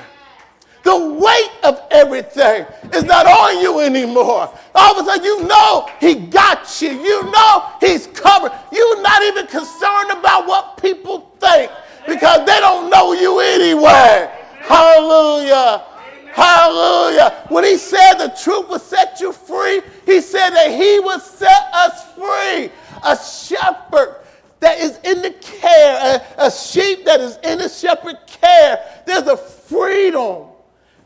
The 0.84 0.98
weight 0.98 1.51
of 1.63 1.82
everything 1.92 2.65
is 2.92 3.03
not 3.03 3.25
on 3.25 3.62
you 3.62 3.80
anymore. 3.80 4.51
All 4.75 5.00
of 5.00 5.06
a 5.06 5.10
sudden, 5.10 5.24
you 5.24 5.44
know 5.48 5.89
He 6.01 6.15
got 6.15 6.82
you. 6.82 6.89
You 6.89 7.24
know 7.32 7.72
He's 7.80 8.08
covered. 8.08 8.51
You're 8.72 9.01
not 9.01 9.22
even 9.24 9.48
concerned 9.48 10.12
about 10.12 10.46
what 10.46 10.77
people 10.82 11.32
think 11.39 11.72
because 12.06 12.46
they 12.46 12.60
don't 12.60 12.89
know 12.89 13.13
you 13.13 13.39
anyway. 13.39 14.43
Hallelujah. 14.63 15.84
Hallelujah. 16.32 17.46
When 17.50 17.63
he 17.63 17.77
said 17.77 18.15
the 18.15 18.36
truth 18.41 18.70
will 18.70 18.79
set 18.79 19.20
you 19.20 19.32
free, 19.32 19.82
he 20.05 20.20
said 20.20 20.50
that 20.51 20.72
he 20.72 21.00
will 21.00 21.20
set 21.20 21.70
us 21.74 22.12
free. 22.13 22.72
A 23.03 23.17
shepherd 23.17 24.22
that 24.60 24.79
is 24.79 24.98
in 25.03 25.22
the 25.22 25.32
care, 25.41 26.22
a, 26.38 26.46
a 26.46 26.51
sheep 26.51 27.05
that 27.05 27.20
is 27.20 27.38
in 27.43 27.60
the 27.60 27.70
shepherd 27.70 28.17
care, 28.25 28.79
there's 29.05 29.27
a 29.27 29.38
freedom 29.38 30.48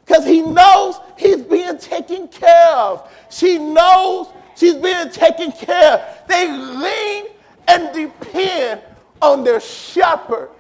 because 0.06 0.26
he 0.26 0.42
knows 0.42 1.00
he's 1.18 1.42
being 1.42 1.78
taken 1.78 2.28
care 2.30 2.72
of. 2.72 3.12
She 3.30 3.58
knows 3.58 4.28
she's 4.56 4.76
being 4.76 5.10
taken 5.10 5.52
care 5.52 5.94
of. 5.94 6.28
They 6.28 6.50
lean 6.50 7.26
and 7.68 7.94
depend 7.94 8.82
on 9.22 9.44
their 9.44 9.60
shepherd. 9.60 10.52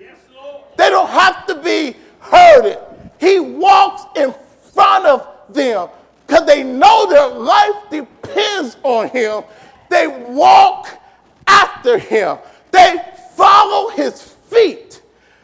Yes, 0.00 0.16
they 0.76 0.90
don't 0.90 1.10
have 1.10 1.46
to 1.46 1.54
be 1.62 1.94
hurted. 2.30 2.78
He 3.18 3.40
walks 3.40 4.02
in 4.16 4.34
front 4.72 5.06
of 5.06 5.26
them 5.48 5.88
because 6.26 6.46
they 6.46 6.62
know 6.62 7.08
their 7.08 7.28
life 7.28 7.90
depends 7.90 8.76
on 8.82 9.08
him. 9.10 9.44
They 9.88 10.06
walk 10.06 10.88
after 11.46 11.98
him. 11.98 12.38
They 12.72 12.96
follow 13.36 13.90
his 13.90 14.22
feet. 14.22 15.02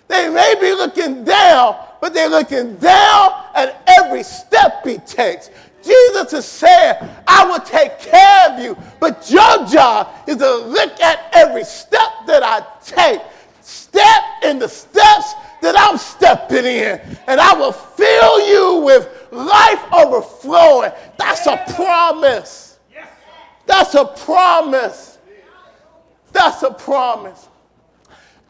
They 0.09 0.29
may 0.29 0.55
be 0.61 0.73
looking 0.73 1.25
down, 1.25 1.77
but 2.01 2.13
they're 2.13 2.29
looking 2.29 2.77
down 2.77 3.47
at 3.55 3.83
every 3.87 4.23
step 4.23 4.85
he 4.85 4.99
takes. 4.99 5.51
Jesus 5.83 6.33
is 6.33 6.45
saying, 6.45 6.97
I 7.27 7.45
will 7.47 7.61
take 7.61 7.99
care 7.99 8.51
of 8.51 8.61
you, 8.61 8.77
but 9.01 9.31
your 9.31 9.67
job 9.67 10.09
is 10.27 10.37
to 10.37 10.57
look 10.57 11.01
at 11.01 11.31
every 11.33 11.65
step 11.65 12.11
that 12.27 12.43
I 12.43 12.63
take. 12.85 13.21
Step 13.63 14.23
in 14.45 14.59
the 14.59 14.69
steps 14.69 15.35
that 15.63 15.75
I'm 15.79 15.97
stepping 15.97 16.65
in, 16.65 17.01
and 17.27 17.41
I 17.41 17.55
will 17.55 17.73
fill 17.73 18.49
you 18.49 18.85
with 18.85 19.09
life 19.31 19.83
overflowing. 19.93 20.93
That's 21.17 21.47
a 21.47 21.65
promise. 21.75 22.79
That's 23.67 23.95
a 23.95 24.05
promise. 24.05 25.19
That's 26.33 26.63
a 26.63 26.73
promise. 26.73 27.49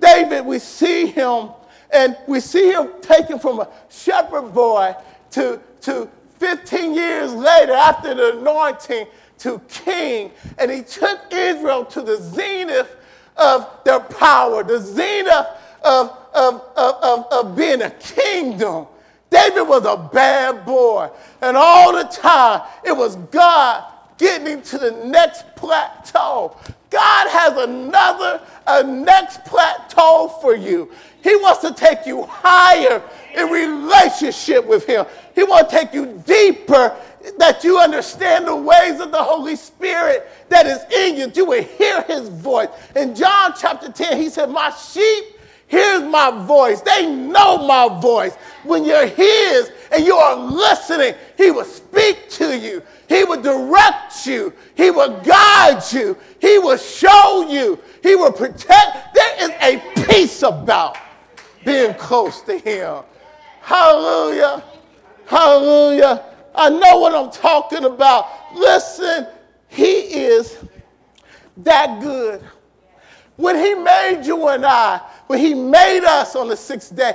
David, 0.01 0.45
we 0.45 0.59
see 0.59 1.07
him 1.07 1.51
And 1.93 2.17
we 2.27 2.41
see 2.41 2.73
him 2.73 2.89
taken 3.03 3.39
from 3.39 3.61
a 3.61 3.69
shepherd 3.91 4.55
boy 4.55 4.95
to, 5.33 5.61
to 5.83 6.09
15 6.39 6.95
years 6.95 7.35
later 7.35 7.75
after 7.75 8.15
the 8.15 8.39
anointing 8.39 9.07
to 9.39 9.61
king. 9.69 10.31
And 10.59 10.71
he 10.71 10.83
took 10.83 11.21
Israel 11.31 11.85
to 11.87 12.01
the 12.01 12.17
zenith 12.17 12.97
of 13.37 13.69
their 13.85 14.01
power, 14.01 14.63
the 14.63 14.81
zenith 14.81 15.47
of, 15.83 16.17
of, 16.35 16.63
of, 16.77 17.27
of, 17.33 17.57
being 17.57 17.83
a 17.83 17.91
kingdom. 17.91 18.87
David 19.31 19.63
was 19.63 19.85
a 19.85 19.97
bad 20.13 20.65
boy. 20.65 21.11
And 21.41 21.57
all 21.57 21.93
the 21.93 22.05
time, 22.05 22.63
it 22.85 22.93
was 22.93 23.17
God 23.17 23.85
getting 24.19 24.47
him 24.47 24.63
to 24.63 24.79
the 24.79 24.91
next 25.07 25.45
plateau. 25.57 26.57
God 26.91 27.29
has 27.31 27.57
another, 27.57 28.41
a 28.67 28.85
next 28.85 29.45
plateau 29.45 30.29
for 30.41 30.55
you. 30.55 30.93
He 31.23 31.35
wants 31.37 31.61
to 31.61 31.73
take 31.73 32.05
you 32.05 32.25
higher 32.25 33.03
in 33.35 33.49
relationship 33.49 34.67
with 34.67 34.87
Him. 34.87 35.07
He 35.35 35.45
wants 35.45 35.73
to 35.73 35.79
take 35.79 35.95
you 35.95 36.23
deeper 36.27 36.95
that 37.39 37.63
you 37.65 37.79
understand 37.79 38.47
the 38.47 38.57
ways 38.57 39.01
of 39.01 39.13
the 39.13 39.23
Holy 39.23 39.57
Spirit 39.57 40.29
that 40.49 40.67
is 40.67 40.81
in 40.93 41.17
you. 41.17 41.33
You 41.35 41.47
will 41.47 41.63
hear 41.63 42.03
His 42.03 42.29
voice. 42.29 42.69
In 42.97 43.15
John 43.15 43.55
chapter 43.59 43.91
10, 43.91 44.19
He 44.19 44.29
said, 44.29 44.51
My 44.51 44.71
sheep 44.71 45.25
hears 45.69 46.03
my 46.03 46.45
voice. 46.47 46.81
They 46.83 47.07
know 47.07 47.67
my 47.67 48.01
voice. 48.01 48.35
When 48.65 48.85
you're 48.85 49.07
His 49.07 49.71
and 49.93 50.05
you 50.05 50.15
are 50.15 50.37
listening, 50.37 51.15
He 51.37 51.51
will 51.51 51.65
speak 51.65 52.29
to 52.31 52.59
you. 52.59 52.83
He 53.09 53.25
will 53.25 53.41
direct 53.41 54.27
you. 54.27 54.53
He 54.75 54.91
will 54.91 55.21
guide 55.21 55.83
you. 55.93 56.17
He 56.41 56.59
will 56.59 56.79
show 56.79 57.47
you. 57.49 57.79
He 58.03 58.17
will 58.17 58.33
protect. 58.33 59.15
There 59.15 59.45
is 59.45 59.51
a 59.61 60.05
peace 60.07 60.43
about 60.43 60.97
being 61.65 61.95
close 61.95 62.41
to 62.43 62.59
Him. 62.59 63.03
Hallelujah. 63.61 64.65
Hallelujah. 65.27 66.32
I 66.55 66.69
know 66.69 66.99
what 66.99 67.15
I'm 67.15 67.31
talking 67.31 67.85
about. 67.85 68.27
Listen, 68.55 69.27
He 69.69 69.85
is 69.85 70.59
that 71.59 72.01
good. 72.01 72.43
When 73.37 73.57
He 73.57 73.75
made 73.75 74.23
you 74.25 74.49
and 74.49 74.65
I, 74.65 75.01
when 75.27 75.39
He 75.39 75.55
made 75.55 76.05
us 76.05 76.37
on 76.37 76.49
the 76.49 76.57
sixth 76.57 76.95
day, 76.95 77.15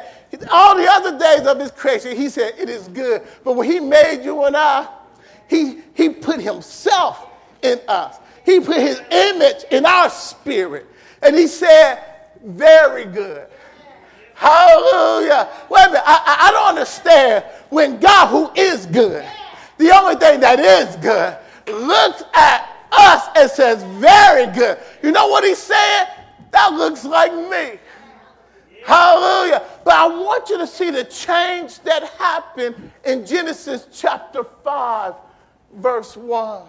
all 0.51 0.75
the 0.75 0.88
other 0.89 1.17
days 1.17 1.46
of 1.48 1.60
His 1.60 1.72
creation, 1.72 2.15
He 2.15 2.29
said, 2.29 2.53
It 2.58 2.70
is 2.70 2.88
good. 2.88 3.22
But 3.44 3.56
when 3.56 3.70
He 3.70 3.79
made 3.79 4.24
you 4.24 4.44
and 4.46 4.58
I, 4.58 4.88
He, 5.50 5.79
he 5.94 6.10
put 6.10 6.41
Himself 6.41 7.27
in 7.62 7.79
us, 7.88 8.17
He 8.46 8.60
put 8.60 8.77
His 8.77 9.01
image 9.12 9.63
in 9.72 9.86
our 9.86 10.10
spirit. 10.10 10.88
And 11.22 11.36
He 11.36 11.48
said, 11.48 12.03
Very 12.44 13.06
good. 13.06 13.48
Hallelujah. 14.38 15.50
Wait 15.67 15.82
a 15.82 15.88
minute. 15.88 16.03
I, 16.06 16.48
I, 16.48 16.51
don't 16.51 16.67
understand 16.70 17.44
when 17.70 18.00
God, 18.00 18.27
who 18.27 18.51
is 18.62 18.86
good, 18.86 19.25
the 19.79 19.89
only 19.96 20.15
thing 20.15 20.39
that 20.41 20.60
is 20.60 20.96
good, 20.98 21.36
looks 21.65 22.22
at 22.36 22.70
us 22.91 23.29
and 23.36 23.50
says, 23.50 23.82
very 24.00 24.46
good. 24.53 24.77
You 25.01 25.12
know 25.12 25.27
what 25.27 25.44
he's 25.44 25.58
saying? 25.58 26.08
That 26.51 26.72
looks 26.74 27.03
like 27.03 27.34
me. 27.34 27.79
Hallelujah. 28.86 29.63
But 29.84 29.96
I 29.96 30.06
want 30.06 30.50
you 30.50 30.60
to 30.60 30.67
see 30.67 30.91
the 30.91 31.06
change 31.06 31.79
that 31.79 32.03
happened 32.20 32.91
in 33.06 33.25
Genesis 33.25 33.88
chapter 33.91 34.44
5, 34.44 35.15
verse 35.77 36.15
1. 36.15 36.62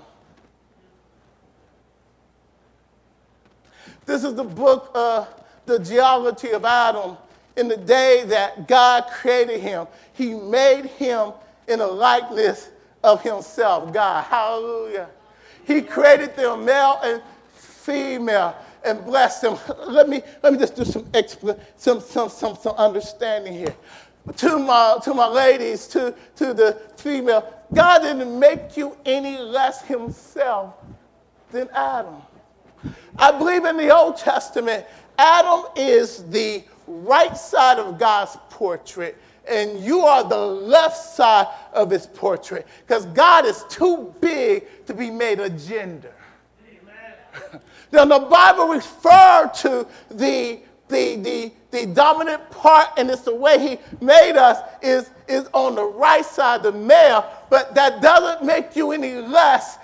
This 4.07 4.25
is 4.25 4.35
the 4.35 4.45
book, 4.45 4.91
uh, 4.95 5.27
The 5.67 5.79
Genealogy 5.79 6.53
of 6.53 6.65
Adam 6.65 7.19
in 7.59 7.69
the 7.69 7.77
day 7.77 8.25
that 8.27 8.69
God 8.69 9.07
created 9.09 9.61
him, 9.61 9.87
he 10.15 10.35
made 10.35 10.87
him 10.87 11.33
in 11.67 11.81
the 11.81 11.87
likeness 11.87 12.71
of 13.05 13.23
himself, 13.23 13.93
God. 13.93 14.25
Hallelujah. 14.25 15.09
He 15.67 15.83
created 15.83 16.35
them 16.37 16.65
male 16.65 17.00
and 17.02 17.23
female 17.54 18.56
and 18.85 19.04
blessed 19.04 19.43
them. 19.43 19.59
Let 19.87 20.09
me, 20.09 20.23
let 20.43 20.52
me 20.52 20.59
just 20.59 20.76
do 20.76 20.85
some, 20.85 21.04
expl- 21.06 21.61
some, 21.76 22.00
some, 22.00 22.28
some, 22.28 22.56
some 22.56 22.75
understanding 22.76 23.52
here. 23.52 23.75
To 24.37 24.59
my, 24.59 24.99
to 25.04 25.15
my 25.15 25.26
ladies, 25.26 25.87
to, 25.89 26.15
to 26.37 26.54
the 26.54 26.80
female, 26.97 27.52
God 27.75 28.00
didn't 28.00 28.39
make 28.39 28.76
you 28.76 28.97
any 29.04 29.39
less 29.39 29.82
himself 29.82 30.75
than 31.50 31.69
Adam. 31.75 32.17
I 33.19 33.32
believe 33.32 33.65
in 33.65 33.76
the 33.76 33.95
Old 33.95 34.17
Testament, 34.17 34.87
Adam 35.19 35.65
is 35.76 36.25
the 36.31 36.63
right 36.87 37.37
side 37.37 37.78
of 37.78 37.99
God's 37.99 38.37
portrait 38.49 39.19
and 39.49 39.81
you 39.81 40.00
are 40.00 40.28
the 40.28 40.37
left 40.37 40.97
side 40.97 41.47
of 41.73 41.91
his 41.91 42.07
portrait 42.07 42.67
because 42.87 43.07
God 43.07 43.47
is 43.47 43.65
too 43.69 44.15
big 44.21 44.67
to 44.87 44.95
be 44.95 45.11
made 45.11 45.41
a 45.41 45.50
gender. 45.50 46.13
now, 47.93 48.04
the 48.04 48.19
Bible 48.19 48.67
refers 48.69 49.61
to 49.63 49.87
the, 50.11 50.61
the, 50.89 51.17
the, 51.17 51.52
the 51.71 51.87
dominant 51.87 52.50
part, 52.50 52.89
and 52.97 53.11
it's 53.11 53.23
the 53.23 53.35
way 53.35 53.59
he 53.59 54.04
made 54.04 54.37
us, 54.37 54.59
is, 54.83 55.11
is 55.28 55.49
on 55.52 55.75
the 55.75 55.85
right 55.85 56.25
side, 56.25 56.63
the 56.63 56.73
male, 56.73 57.31
but 57.50 57.75
that 57.75 58.02
doesn't 58.02 58.45
make 58.45 58.75
you 58.75 58.93
any 58.93 59.15
less 59.15 59.77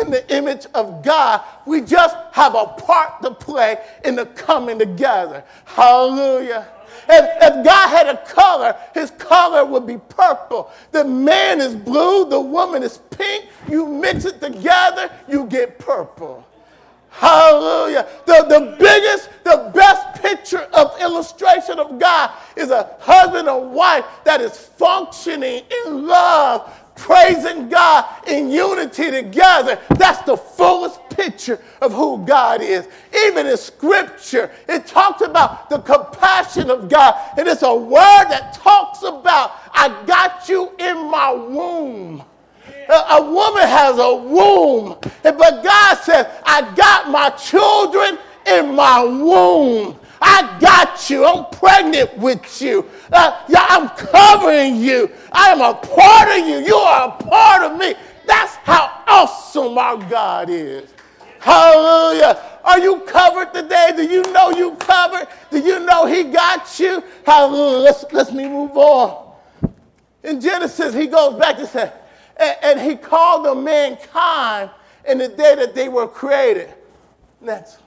in 0.00 0.10
the 0.10 0.34
image 0.34 0.66
of 0.74 1.02
God. 1.02 1.42
We 1.66 1.80
just 1.80 2.16
have 2.32 2.54
a 2.54 2.66
part 2.66 3.22
to 3.22 3.30
play 3.30 3.78
in 4.04 4.16
the 4.16 4.26
coming 4.26 4.78
together. 4.78 5.44
Hallelujah. 5.64 6.68
If, 7.08 7.42
if 7.42 7.64
God 7.64 7.88
had 7.88 8.08
a 8.08 8.24
color, 8.26 8.76
his 8.94 9.10
color 9.12 9.64
would 9.64 9.86
be 9.86 9.98
purple. 10.08 10.70
The 10.90 11.04
man 11.04 11.60
is 11.60 11.74
blue, 11.74 12.28
the 12.28 12.40
woman 12.40 12.82
is 12.82 12.98
pink. 13.10 13.46
You 13.68 13.86
mix 13.86 14.24
it 14.24 14.40
together, 14.40 15.10
you 15.28 15.46
get 15.46 15.78
purple. 15.78 16.44
Hallelujah. 17.10 18.06
The, 18.26 18.44
the 18.46 18.76
biggest, 18.78 19.30
the 19.42 19.70
best 19.74 20.20
picture 20.20 20.68
of 20.74 21.00
illustration 21.00 21.78
of 21.78 21.98
God 21.98 22.30
is 22.56 22.70
a 22.70 22.94
husband 23.00 23.48
and 23.48 23.72
wife 23.72 24.04
that 24.24 24.42
is 24.42 24.58
functioning 24.58 25.62
in 25.86 26.06
love, 26.06 26.70
praising 26.96 27.68
God 27.68 28.04
in 28.26 28.50
unity 28.50 29.10
together. 29.10 29.78
That's 29.90 30.22
the 30.22 30.36
fullest 30.36 31.00
picture 31.10 31.60
of 31.80 31.92
who 31.92 32.24
God 32.24 32.60
is. 32.62 32.88
Even 33.26 33.46
in 33.46 33.56
scripture, 33.56 34.50
it 34.68 34.86
talks 34.86 35.22
about 35.22 35.70
the 35.70 35.78
compassion 35.78 36.70
of 36.70 36.88
God. 36.88 37.14
And 37.38 37.46
it's 37.46 37.62
a 37.62 37.74
word 37.74 38.26
that 38.28 38.54
talks 38.54 39.02
about, 39.02 39.52
I 39.72 40.04
got 40.06 40.48
you 40.48 40.72
in 40.78 41.10
my 41.10 41.32
womb. 41.32 42.24
A, 42.88 43.20
woman 43.20 43.62
has 43.62 43.98
a 43.98 44.14
womb, 44.14 44.96
but 45.22 45.64
God 45.64 45.94
says, 45.98 46.26
I 46.44 46.72
got 46.76 47.10
my 47.10 47.30
children 47.30 48.18
in 48.46 48.76
my 48.76 49.02
womb. 49.02 49.98
I 50.20 50.58
got 50.60 51.08
you. 51.10 51.24
I'm 51.24 51.46
pregnant 51.50 52.16
with 52.18 52.60
you. 52.60 52.86
Uh, 53.12 53.42
yeah, 53.48 53.66
I'm 53.68 53.88
covering 53.90 54.76
you. 54.76 55.10
I 55.32 55.50
am 55.50 55.60
a 55.60 55.74
part 55.74 56.28
of 56.38 56.46
you. 56.46 56.58
You 56.66 56.74
are 56.76 57.08
a 57.08 57.22
part 57.22 57.70
of 57.70 57.78
me. 57.78 57.94
That's 58.26 58.54
how 58.56 59.02
awesome 59.06 59.78
our 59.78 59.96
God 60.08 60.50
is. 60.50 60.92
Hallelujah. 61.40 62.42
Are 62.64 62.80
you 62.80 63.00
covered 63.02 63.54
today? 63.54 63.92
Do 63.94 64.04
you 64.04 64.22
know 64.32 64.50
you 64.50 64.74
covered? 64.76 65.28
Do 65.50 65.60
you 65.60 65.80
know 65.80 66.06
he 66.06 66.24
got 66.24 66.78
you? 66.80 67.02
Hallelujah. 67.24 67.78
Let's, 67.78 68.04
let's 68.12 68.32
me 68.32 68.48
move 68.48 68.76
on. 68.76 69.32
In 70.24 70.40
Genesis, 70.40 70.92
he 70.92 71.06
goes 71.06 71.38
back 71.38 71.58
and 71.58 71.68
says, 71.68 71.92
and, 72.36 72.56
and 72.62 72.80
he 72.80 72.96
called 72.96 73.46
them 73.46 73.62
mankind 73.62 74.70
in 75.06 75.18
the 75.18 75.28
day 75.28 75.54
that 75.54 75.74
they 75.74 75.88
were 75.88 76.08
created. 76.08 76.74
Next. 77.40 77.78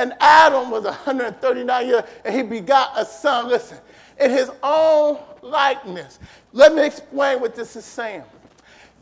And 0.00 0.14
Adam 0.18 0.70
was 0.70 0.84
139 0.84 1.86
years, 1.86 2.04
and 2.24 2.34
he 2.34 2.42
begot 2.42 2.92
a 2.96 3.04
son, 3.04 3.48
listen, 3.48 3.76
in 4.18 4.30
his 4.30 4.50
own 4.62 5.18
likeness. 5.42 6.18
Let 6.54 6.74
me 6.74 6.86
explain 6.86 7.38
what 7.38 7.54
this 7.54 7.76
is 7.76 7.84
saying. 7.84 8.22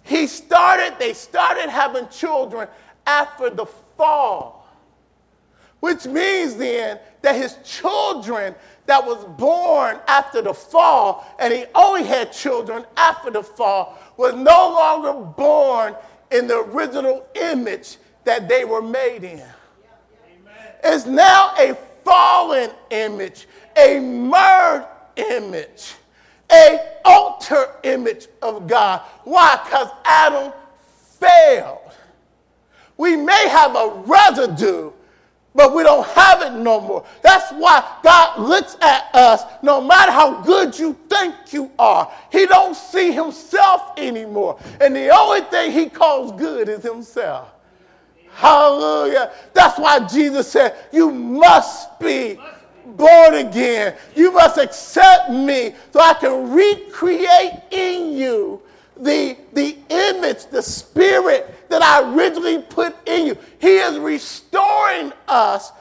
He 0.03 0.27
started, 0.27 0.99
they 0.99 1.15
started 1.15 1.71
having 1.71 2.09
children 2.09 2.67
after 3.07 3.49
the 3.49 3.67
fall, 3.97 4.67
which 5.79 6.05
means 6.05 6.57
then 6.57 6.99
that 7.23 7.37
his 7.37 7.59
children 7.65 8.57
that 8.87 9.07
was 9.07 9.25
born 9.39 10.01
after 10.09 10.43
the 10.43 10.53
fall, 10.53 11.25
and 11.39 11.55
he 11.55 11.67
only 11.77 12.03
had 12.03 12.33
children 12.33 12.85
after 12.97 13.31
the 13.31 13.45
fall, 13.45 13.97
was 14.17 14.35
no 14.35 14.71
longer 14.71 15.13
born 15.13 15.95
in 16.33 16.49
the 16.49 16.59
original 16.59 17.25
image 17.37 17.99
that 18.25 18.49
they 18.49 18.65
were 18.65 18.83
made 18.83 19.23
in 19.23 19.45
is 20.85 21.07
now 21.07 21.55
a 21.59 21.75
fallen 22.05 22.71
image, 22.91 23.47
a 23.77 24.01
merged 24.01 24.87
image, 25.17 25.95
a 26.51 26.79
alter 27.05 27.75
image 27.83 28.29
of 28.43 28.67
God. 28.67 29.03
Why? 29.25 29.61
Because 29.65 29.89
Adam 30.05 30.53
failed. 31.19 31.79
We 32.97 33.17
may 33.17 33.49
have 33.49 33.77
a 33.77 34.03
residue, 34.07 34.91
but 35.55 35.75
we 35.75 35.83
don't 35.83 36.07
have 36.09 36.43
it 36.43 36.53
no 36.59 36.81
more. 36.81 37.05
That's 37.23 37.53
why 37.53 37.85
God 38.03 38.41
looks 38.41 38.77
at 38.81 39.15
us 39.15 39.43
no 39.63 39.81
matter 39.81 40.13
how 40.13 40.41
good 40.43 40.79
you 40.79 40.97
think 41.09 41.35
you 41.53 41.71
are. 41.79 42.11
He 42.31 42.47
don't 42.47 42.75
see 42.75 43.13
himself 43.13 43.93
anymore. 43.97 44.59
And 44.81 44.95
the 44.95 45.11
only 45.11 45.43
thing 45.43 45.73
he 45.73 45.89
calls 45.89 46.33
good 46.33 46.69
is 46.69 46.83
himself. 46.83 47.49
Hallelujah. 48.39 49.33
That's 49.53 49.81
why 49.81 49.99
Jesus 50.07 50.47
said, 50.47 50.77
You 50.93 51.11
must 51.11 51.99
be 51.99 52.39
born 52.87 53.35
again. 53.35 53.97
You 54.15 54.31
must 54.31 54.59
accept 54.59 55.31
me 55.31 55.75
so 55.93 55.99
I 55.99 56.15
can 56.15 56.53
recreate 56.53 57.63
in 57.73 58.17
you 58.17 58.63
the, 58.97 59.37
the 59.55 59.77
image, 59.89 60.47
the 60.47 60.63
spirit 60.63 61.69
that 61.69 61.83
I 61.83 62.15
originally 62.15 62.63
put 62.63 62.95
in 63.09 63.27
you. 63.27 63.39
He 63.61 63.79
is 63.79 63.99
restoring 63.99 65.13
us 65.27 65.73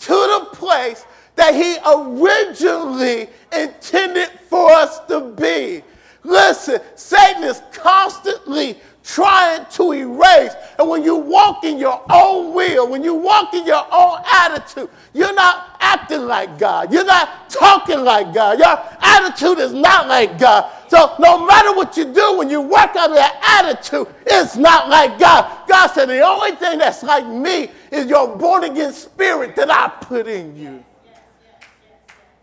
to 0.00 0.12
the 0.12 0.48
place 0.52 1.04
that 1.36 1.54
He 1.54 1.76
originally 1.86 3.28
intended 3.52 4.30
for 4.48 4.68
us 4.72 4.98
to 5.06 5.20
be. 5.20 5.84
Listen, 6.24 6.80
Satan 6.96 7.44
is 7.44 7.62
constantly 7.72 8.80
trying 9.02 9.64
to 9.66 9.92
erase. 9.92 10.52
And 10.78 10.88
when 10.88 11.02
you 11.02 11.16
walk 11.16 11.64
in 11.64 11.78
your 11.78 12.02
own 12.10 12.54
will, 12.54 12.88
when 12.88 13.02
you 13.02 13.14
walk 13.14 13.54
in 13.54 13.66
your 13.66 13.86
own 13.90 14.20
attitude, 14.30 14.88
you're 15.12 15.34
not 15.34 15.76
acting 15.80 16.26
like 16.26 16.58
God. 16.58 16.92
You're 16.92 17.04
not 17.04 17.50
talking 17.50 18.04
like 18.04 18.32
God. 18.34 18.58
Your 18.58 18.78
attitude 19.00 19.58
is 19.58 19.72
not 19.72 20.06
like 20.06 20.38
God. 20.38 20.70
So 20.88 21.14
no 21.18 21.46
matter 21.46 21.74
what 21.74 21.96
you 21.96 22.12
do, 22.12 22.38
when 22.38 22.50
you 22.50 22.60
work 22.60 22.94
out 22.96 23.10
of 23.10 23.16
that 23.16 23.64
attitude, 23.64 24.06
it's 24.26 24.56
not 24.56 24.88
like 24.88 25.18
God. 25.18 25.68
God 25.68 25.88
said 25.88 26.06
the 26.06 26.20
only 26.20 26.52
thing 26.52 26.78
that's 26.78 27.02
like 27.02 27.26
me 27.26 27.70
is 27.90 28.06
your 28.06 28.36
born 28.36 28.64
again 28.64 28.92
spirit 28.92 29.56
that 29.56 29.70
I 29.70 29.88
put 30.04 30.26
in 30.26 30.56
you. 30.56 30.84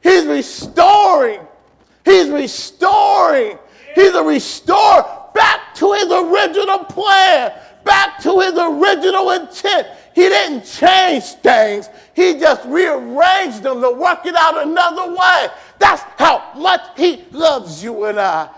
He's 0.02 0.26
restoring. 0.26 1.42
He's 2.06 2.30
restoring. 2.30 3.58
He's 3.94 4.14
a 4.14 4.24
restorer 4.24 5.04
back 5.34 5.67
original 6.78 6.86
plan, 6.86 7.54
back 7.84 8.20
to 8.22 8.40
his 8.40 8.54
original 8.54 9.32
intent. 9.32 9.88
He 10.14 10.22
didn't 10.22 10.66
change 10.66 11.24
things, 11.24 11.90
he 12.16 12.40
just 12.40 12.66
rearranged 12.66 13.64
them 13.64 13.82
to 13.82 13.92
work 13.92 14.26
it 14.26 14.36
out 14.36 14.66
another 14.66 15.14
way. 15.14 15.48
That's 15.80 16.02
how 16.18 16.54
much 16.56 16.82
he 16.96 17.24
loves 17.32 17.84
you 17.84 18.06
and 18.06 18.20
I. 18.20 18.50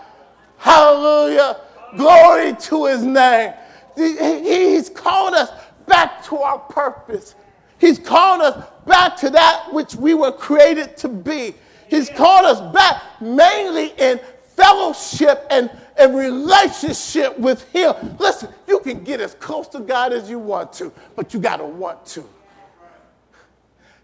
Hallelujah. 0.58 1.56
Glory 1.96 2.54
to 2.54 2.86
his 2.86 3.02
name. 3.02 3.52
He's 3.96 4.88
called 4.88 5.34
us 5.34 5.50
back 5.86 6.24
to 6.26 6.38
our 6.38 6.58
purpose. 6.58 7.34
He's 7.78 7.98
called 7.98 8.42
us 8.42 8.66
back 8.86 9.16
to 9.16 9.30
that 9.30 9.72
which 9.72 9.94
we 9.94 10.14
were 10.14 10.32
created 10.32 10.96
to 10.98 11.08
be. 11.08 11.54
He's 11.88 12.08
called 12.08 12.46
us 12.46 12.72
back 12.72 13.20
mainly 13.20 13.88
in 13.98 14.20
fellowship 14.54 15.46
and 15.50 15.70
a 16.00 16.08
relationship 16.08 17.38
with 17.38 17.70
Him. 17.70 17.94
Listen, 18.18 18.48
you 18.66 18.80
can 18.80 19.04
get 19.04 19.20
as 19.20 19.34
close 19.34 19.68
to 19.68 19.80
God 19.80 20.12
as 20.12 20.30
you 20.30 20.38
want 20.38 20.72
to, 20.74 20.92
but 21.14 21.34
you 21.34 21.40
got 21.40 21.58
to 21.58 21.64
want 21.64 22.04
to. 22.06 22.24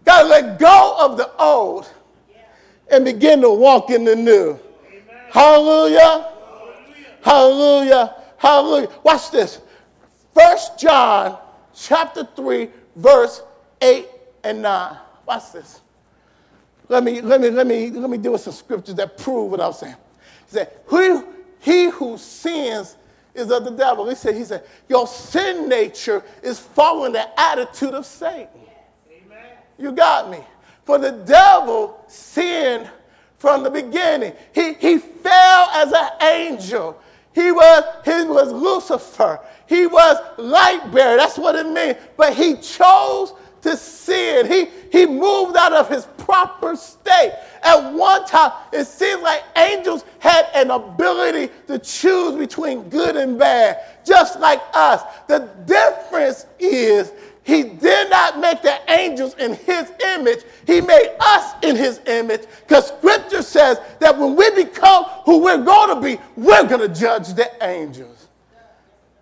Got 0.05 0.23
to 0.23 0.27
let 0.29 0.59
go 0.59 0.95
of 0.99 1.17
the 1.17 1.29
old 1.37 1.91
and 2.89 3.03
begin 3.03 3.41
to 3.41 3.49
walk 3.49 3.89
in 3.89 4.05
the 4.05 4.15
new. 4.15 4.59
Hallelujah. 5.29 6.33
Hallelujah. 7.21 8.15
Hallelujah. 8.37 8.89
Watch 9.03 9.31
this. 9.31 9.59
First 10.33 10.79
John 10.79 11.37
chapter 11.75 12.27
3, 12.35 12.69
verse 12.95 13.41
8 13.81 14.07
and 14.43 14.61
9. 14.61 14.97
Watch 15.27 15.51
this. 15.51 15.81
Let 16.89 17.03
me, 17.03 17.19
let 17.19 17.41
me, 17.41 17.49
let 17.49 17.67
me, 17.67 17.89
let 17.89 18.09
me 18.09 18.17
deal 18.17 18.31
with 18.31 18.41
some 18.41 18.53
scriptures 18.53 18.95
that 18.95 19.17
prove 19.17 19.51
what 19.51 19.59
I'm 19.59 19.73
saying. 19.73 19.95
He 20.45 20.53
said, 20.53 20.71
Who 20.85 21.27
he 21.67 21.89
who 21.89 22.17
sins 22.17 22.95
is 23.35 23.51
of 23.51 23.65
the 23.65 23.71
devil. 23.71 24.07
He 24.07 24.15
said, 24.15 24.35
he 24.35 24.45
said, 24.45 24.63
your 24.87 25.05
sin 25.05 25.67
nature 25.67 26.23
is 26.41 26.57
following 26.57 27.11
the 27.11 27.27
attitude 27.37 27.93
of 27.93 28.05
Satan. 28.05 28.47
Amen. 29.11 29.57
You 29.77 29.91
got 29.91 30.31
me. 30.31 30.39
For 30.85 30.97
the 30.97 31.11
devil 31.11 32.01
sinned 32.07 32.89
from 33.37 33.63
the 33.63 33.69
beginning. 33.69 34.31
He, 34.55 34.75
he 34.75 34.97
fell 34.97 35.67
as 35.73 35.91
an 35.91 36.09
angel. 36.21 36.97
He 37.35 37.51
was, 37.51 37.83
he 38.05 38.23
was 38.23 38.53
Lucifer. 38.53 39.41
He 39.67 39.87
was 39.87 40.15
light 40.37 40.89
bearer. 40.93 41.17
That's 41.17 41.37
what 41.37 41.55
it 41.55 41.67
means. 41.67 41.97
But 42.15 42.33
he 42.33 42.55
chose 42.55 43.33
to 43.61 43.77
sin. 43.77 44.45
He, 44.45 44.67
he 44.91 45.05
moved 45.05 45.57
out 45.57 45.73
of 45.73 45.89
his 45.89 46.05
proper 46.17 46.75
state. 46.75 47.33
At 47.63 47.93
one 47.93 48.25
time, 48.25 48.51
it 48.71 48.85
seems 48.85 49.21
like 49.21 49.43
angels 49.55 50.03
had 50.19 50.47
an 50.53 50.71
ability 50.71 51.51
to 51.67 51.79
choose 51.79 52.35
between 52.35 52.89
good 52.89 53.15
and 53.15 53.37
bad, 53.37 53.79
just 54.05 54.39
like 54.39 54.61
us. 54.73 55.01
The 55.27 55.49
difference 55.65 56.45
is 56.59 57.11
he 57.43 57.63
did 57.63 58.09
not 58.09 58.39
make 58.39 58.61
the 58.61 58.77
angels 58.91 59.33
in 59.35 59.53
his 59.53 59.89
image. 60.03 60.39
He 60.65 60.81
made 60.81 61.15
us 61.19 61.53
in 61.63 61.77
his 61.77 62.01
image 62.05 62.41
because 62.67 62.87
scripture 62.87 63.41
says 63.41 63.79
that 63.99 64.17
when 64.17 64.35
we 64.35 64.49
become 64.51 65.05
who 65.25 65.37
we're 65.37 65.63
going 65.63 65.95
to 65.95 66.01
be, 66.01 66.21
we're 66.35 66.67
going 66.67 66.81
to 66.81 66.99
judge 66.99 67.33
the 67.33 67.49
angels. 67.65 68.27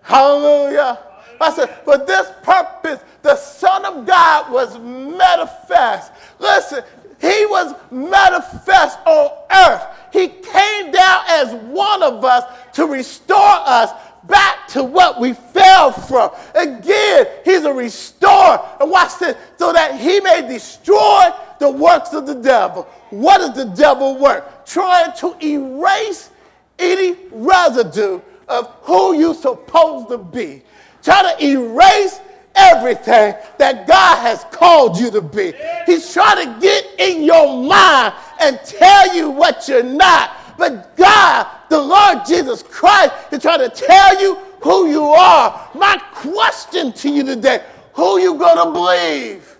Hallelujah. 0.02 1.00
I 1.41 1.54
said, 1.54 1.67
for 1.84 1.98
this 1.98 2.32
purpose, 2.43 3.00
the 3.21 3.36
Son 3.36 3.86
of 3.86 4.06
God 4.06 4.52
was 4.52 4.78
manifest. 4.80 6.12
Listen, 6.39 6.84
he 7.19 7.45
was 7.45 7.74
manifest 7.91 9.00
on 9.06 9.32
earth. 9.52 9.84
He 10.12 10.28
came 10.28 10.91
down 10.91 11.24
as 11.28 11.54
one 11.65 12.04
of 12.04 12.24
us 12.24 12.43
to 12.74 12.86
restore 12.86 13.38
us 13.38 13.91
back 14.28 14.67
to 14.69 14.84
what 14.84 15.19
we 15.19 15.34
fell 15.34 15.91
from. 15.91 16.32
Again, 16.56 17.28
he's 17.43 17.63
a 17.63 17.74
restorer. 17.74 18.60
And 18.80 18.89
watch 18.89 19.19
this, 19.19 19.36
so 19.58 19.71
that 19.74 20.00
he 20.00 20.19
may 20.19 20.48
destroy 20.48 21.26
the 21.60 21.69
works 21.69 22.13
of 22.13 22.26
the 22.26 22.36
devil. 22.36 22.84
What 23.12 23.38
does 23.38 23.56
the 23.56 23.74
devil 23.76 24.17
work? 24.17 24.65
Trying 24.65 25.15
to 25.17 25.36
erase 25.43 26.30
any 26.78 27.15
residue 27.32 28.19
of 28.48 28.67
who 28.82 29.17
you're 29.17 29.34
supposed 29.34 30.10
to 30.10 30.17
be. 30.17 30.63
Try 31.06 31.36
to 31.36 31.46
erase 31.46 32.20
everything 32.56 33.36
that 33.60 33.86
God 33.86 34.18
has 34.24 34.44
called 34.46 34.98
you 34.98 35.12
to 35.12 35.22
be. 35.22 35.54
He's 35.86 36.12
trying 36.12 36.44
to 36.48 36.60
get 36.60 36.84
in 36.98 37.24
your 37.24 37.63
mind 37.63 38.15
and 38.41 38.60
tell 38.65 39.15
you 39.15 39.30
what 39.30 39.68
you're 39.68 39.84
not. 39.84 40.58
But 40.58 40.98
God, 40.98 41.46
the 41.70 41.80
Lord 41.80 42.26
Jesus 42.26 42.63
Christ, 42.63 43.13
is 43.32 43.44
trying 43.44 43.60
to 43.60 43.70
tell 43.70 44.20
you 44.20 44.34
who 44.63 44.89
you 44.89 45.04
are. 45.04 45.70
My 45.76 45.98
question 46.12 46.91
to 46.94 47.10
you 47.10 47.24
today, 47.24 47.63
who 47.94 48.20
you 48.20 48.34
going 48.34 48.65
to 48.65 48.72
believe? 48.72 49.58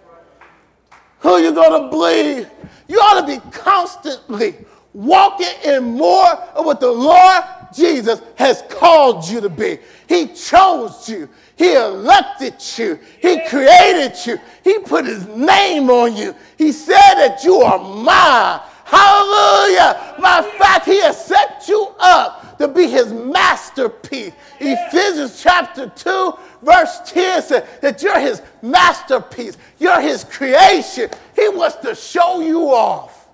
Who 1.20 1.38
you 1.38 1.54
going 1.54 1.84
to 1.84 1.90
believe? 1.90 2.50
You 2.88 2.98
ought 2.98 3.22
to 3.22 3.28
be 3.28 3.40
constantly 3.52 4.56
walking 4.94 5.54
in 5.64 5.84
more 5.84 6.26
of 6.56 6.66
what 6.66 6.80
the 6.80 6.92
Lord 6.92 7.44
Jesus 7.76 8.22
has 8.36 8.64
called 8.70 9.28
you 9.28 9.42
to 9.42 9.50
be. 9.50 9.80
He 10.08 10.28
chose 10.28 11.10
you. 11.10 11.30
He 11.58 11.74
elected 11.74 12.56
you. 12.78 13.00
He 13.22 13.46
created 13.48 14.14
you. 14.26 14.38
He 14.64 14.80
put 14.80 15.06
his 15.06 15.26
name 15.28 15.90
on 15.90 16.16
you. 16.16 16.36
He 16.58 16.72
said 16.72 17.16
that 17.16 17.44
you 17.44 17.56
are 17.58 17.80
mine. 17.80 18.62
Hallelujah. 18.86 20.16
My 20.20 20.42
fact, 20.58 20.86
he 20.86 21.02
has 21.02 21.26
set 21.26 21.66
you 21.68 21.94
up 22.00 22.58
to 22.60 22.68
be 22.68 22.88
his 22.88 23.12
masterpiece. 23.12 24.34
Ephesians 24.60 25.42
chapter 25.42 25.90
2, 25.90 26.34
verse 26.62 27.00
10 27.06 27.42
says 27.42 27.68
that 27.82 28.02
you're 28.04 28.20
his 28.20 28.42
masterpiece. 28.62 29.58
You're 29.80 30.02
his 30.02 30.24
creation. 30.24 31.10
He 31.36 31.50
wants 31.50 31.78
to 31.78 31.96
show 31.96 32.42
you 32.42 32.70
off. 32.70 33.28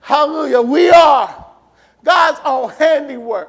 Hallelujah. 0.00 0.62
We 0.62 0.90
are 0.90 1.46
God's 2.04 2.40
own 2.44 2.70
handiwork, 2.70 3.48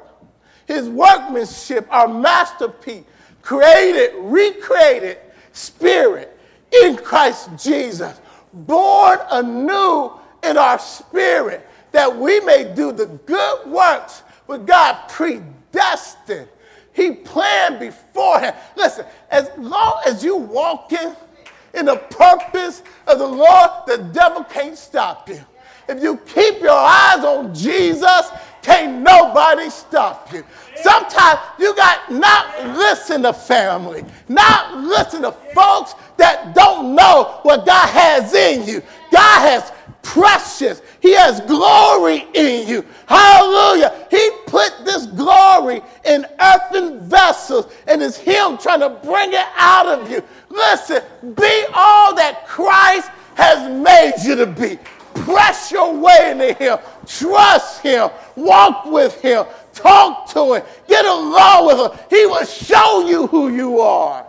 his 0.68 0.90
workmanship, 0.90 1.88
our 1.90 2.08
masterpiece, 2.08 3.04
created, 3.42 4.14
recreated 4.18 5.18
spirit 5.54 6.38
in 6.84 6.96
Christ 6.96 7.50
Jesus, 7.58 8.20
born 8.54 9.20
anew 9.32 10.12
in 10.44 10.58
our 10.58 10.80
spirit, 10.80 11.68
that 11.92 12.16
we 12.16 12.40
may 12.42 12.74
do 12.74 12.92
the 12.92 13.06
good 13.06 13.68
works 13.68 14.24
with 14.48 14.66
God 14.66 15.08
predestined. 15.10 16.48
He 16.94 17.12
planned 17.12 17.80
beforehand. 17.80 18.56
Listen, 18.76 19.06
as 19.30 19.50
long 19.58 20.02
as 20.06 20.24
you 20.24 20.36
walk 20.36 20.92
in 20.94 21.86
the 21.86 21.98
purpose 21.98 22.84
of 23.08 23.20
the 23.20 23.28
Lord, 23.28 23.70
the 23.88 23.98
devil 24.14 24.44
can't 24.44 24.78
stop 24.78 25.30
you. 25.30 25.40
If 25.88 26.02
you 26.02 26.18
keep 26.18 26.62
your 26.62 26.72
eyes 26.72 27.24
on 27.24 27.54
Jesus, 27.54 28.32
can't 28.62 29.02
nobody 29.02 29.70
stop 29.70 30.32
you. 30.32 30.44
Sometimes 30.76 31.40
you 31.60 31.76
got 31.76 32.12
not 32.12 32.78
listen 32.78 33.24
to 33.24 33.34
family, 33.34 34.06
not 34.28 34.78
listen 34.78 35.24
to 35.24 35.32
folks 35.54 35.96
that 36.18 36.54
don't 36.54 36.96
know 36.96 37.40
what 37.44 37.66
God 37.66 37.90
has 37.90 38.34
in 38.34 38.68
you. 38.68 38.82
God 39.12 39.42
has 39.42 39.72
precious. 40.04 40.82
He 41.00 41.14
has 41.14 41.42
glory 41.42 42.26
in 42.34 42.68
you. 42.68 42.86
Hallelujah. 43.08 44.08
He 44.10 44.30
put 44.46 44.86
this 44.86 45.06
glory 45.08 45.82
in 46.06 46.26
earthen 46.40 47.00
vessels, 47.02 47.72
and 47.88 48.02
it's 48.02 48.18
Him 48.18 48.58
trying 48.58 48.82
to 48.82 48.90
bring 48.90 49.34
it 49.34 49.48
out 49.56 49.88
of 49.88 50.10
you. 50.10 50.24
Listen, 50.50 51.04
be 51.36 51.66
all 51.74 52.16
that 52.16 52.46
Christ 52.48 53.10
has 53.36 53.72
made 53.72 54.14
you 54.24 54.36
to 54.36 54.46
be. 54.46 54.78
Press 55.16 55.72
your 55.72 55.94
way 55.96 56.32
into 56.32 56.54
Him. 56.54 56.78
Trust 57.06 57.82
Him. 57.82 58.10
Walk 58.36 58.86
with 58.86 59.20
Him. 59.22 59.46
Talk 59.74 60.30
to 60.32 60.56
Him. 60.56 60.64
Get 60.88 61.06
along 61.06 61.68
with 61.68 61.78
Him. 61.92 62.00
He 62.10 62.26
will 62.26 62.46
show 62.46 63.08
you 63.08 63.28
who 63.28 63.50
you 63.50 63.80
are. 63.80 64.26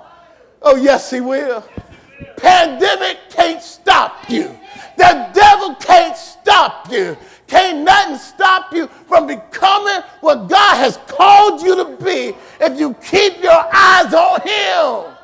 Oh, 0.62 0.76
yes, 0.76 1.10
He 1.10 1.20
will. 1.20 1.64
Pandemic 2.36 3.18
can't 3.30 3.62
stop 3.62 4.28
you. 4.28 4.58
The 4.96 5.30
devil 5.32 5.74
can't 5.76 6.16
stop 6.16 6.90
you. 6.90 7.16
Can't 7.46 7.84
nothing 7.84 8.16
stop 8.16 8.72
you 8.72 8.86
from 9.06 9.26
becoming 9.26 10.02
what 10.20 10.48
God 10.48 10.76
has 10.76 10.98
called 11.06 11.60
you 11.62 11.76
to 11.76 12.02
be 12.02 12.34
if 12.60 12.78
you 12.80 12.94
keep 12.94 13.42
your 13.42 13.68
eyes 13.72 14.14
on 14.14 14.40
Him. 14.40 15.14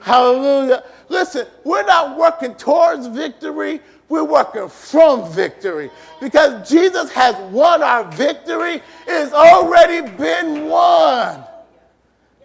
Hallelujah. 0.00 0.84
Listen, 1.08 1.46
we're 1.62 1.84
not 1.84 2.18
working 2.18 2.54
towards 2.56 3.06
victory, 3.06 3.80
we're 4.08 4.24
working 4.24 4.68
from 4.68 5.30
victory 5.32 5.90
because 6.20 6.68
Jesus 6.68 7.10
has 7.12 7.34
won 7.50 7.82
our 7.82 8.04
victory. 8.12 8.82
It's 9.06 9.32
already 9.32 10.08
been 10.16 10.68
won. 10.68 11.44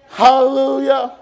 Hallelujah. 0.07 1.17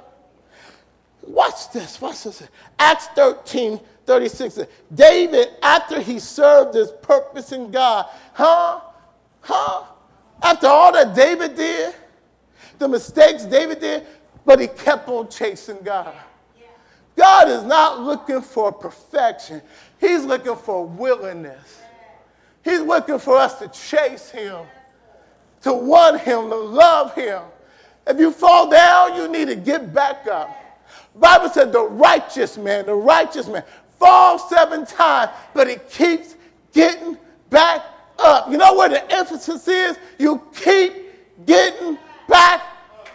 Watch 1.23 1.71
this. 1.71 1.99
Watch 1.99 2.23
this. 2.23 2.43
Acts 2.79 3.07
13 3.15 3.79
36. 4.05 4.59
David, 4.95 5.49
after 5.61 5.99
he 5.99 6.17
served 6.17 6.73
his 6.73 6.91
purpose 6.91 7.51
in 7.51 7.69
God, 7.69 8.05
huh? 8.33 8.79
Huh? 9.41 9.83
After 10.41 10.67
all 10.67 10.93
that 10.93 11.13
David 11.13 11.55
did, 11.55 11.93
the 12.79 12.87
mistakes 12.87 13.43
David 13.43 13.81
did, 13.81 14.05
but 14.45 14.59
he 14.59 14.67
kept 14.67 15.09
on 15.09 15.29
chasing 15.29 15.77
God. 15.83 16.15
God 17.17 17.49
is 17.49 17.63
not 17.63 18.01
looking 18.01 18.41
for 18.41 18.71
perfection, 18.71 19.61
He's 19.99 20.23
looking 20.25 20.55
for 20.55 20.85
willingness. 20.85 21.81
He's 22.63 22.81
looking 22.81 23.19
for 23.19 23.37
us 23.37 23.59
to 23.59 23.67
chase 23.69 24.29
Him, 24.29 24.65
to 25.61 25.73
want 25.73 26.21
Him, 26.21 26.49
to 26.49 26.55
love 26.55 27.13
Him. 27.15 27.41
If 28.05 28.19
you 28.19 28.31
fall 28.31 28.69
down, 28.69 29.15
you 29.15 29.27
need 29.27 29.47
to 29.47 29.55
get 29.55 29.93
back 29.93 30.27
up. 30.27 30.49
Bible 31.15 31.49
said 31.49 31.71
the 31.71 31.83
righteous 31.83 32.57
man, 32.57 32.85
the 32.85 32.93
righteous 32.93 33.47
man, 33.47 33.63
falls 33.99 34.47
seven 34.49 34.85
times, 34.85 35.31
but 35.53 35.67
he 35.67 35.77
keeps 35.89 36.35
getting 36.73 37.17
back 37.49 37.83
up. 38.19 38.49
You 38.49 38.57
know 38.57 38.75
where 38.75 38.89
the 38.89 39.11
emphasis 39.11 39.67
is? 39.67 39.97
You 40.19 40.41
keep 40.55 40.93
getting 41.45 41.97
back 42.27 42.61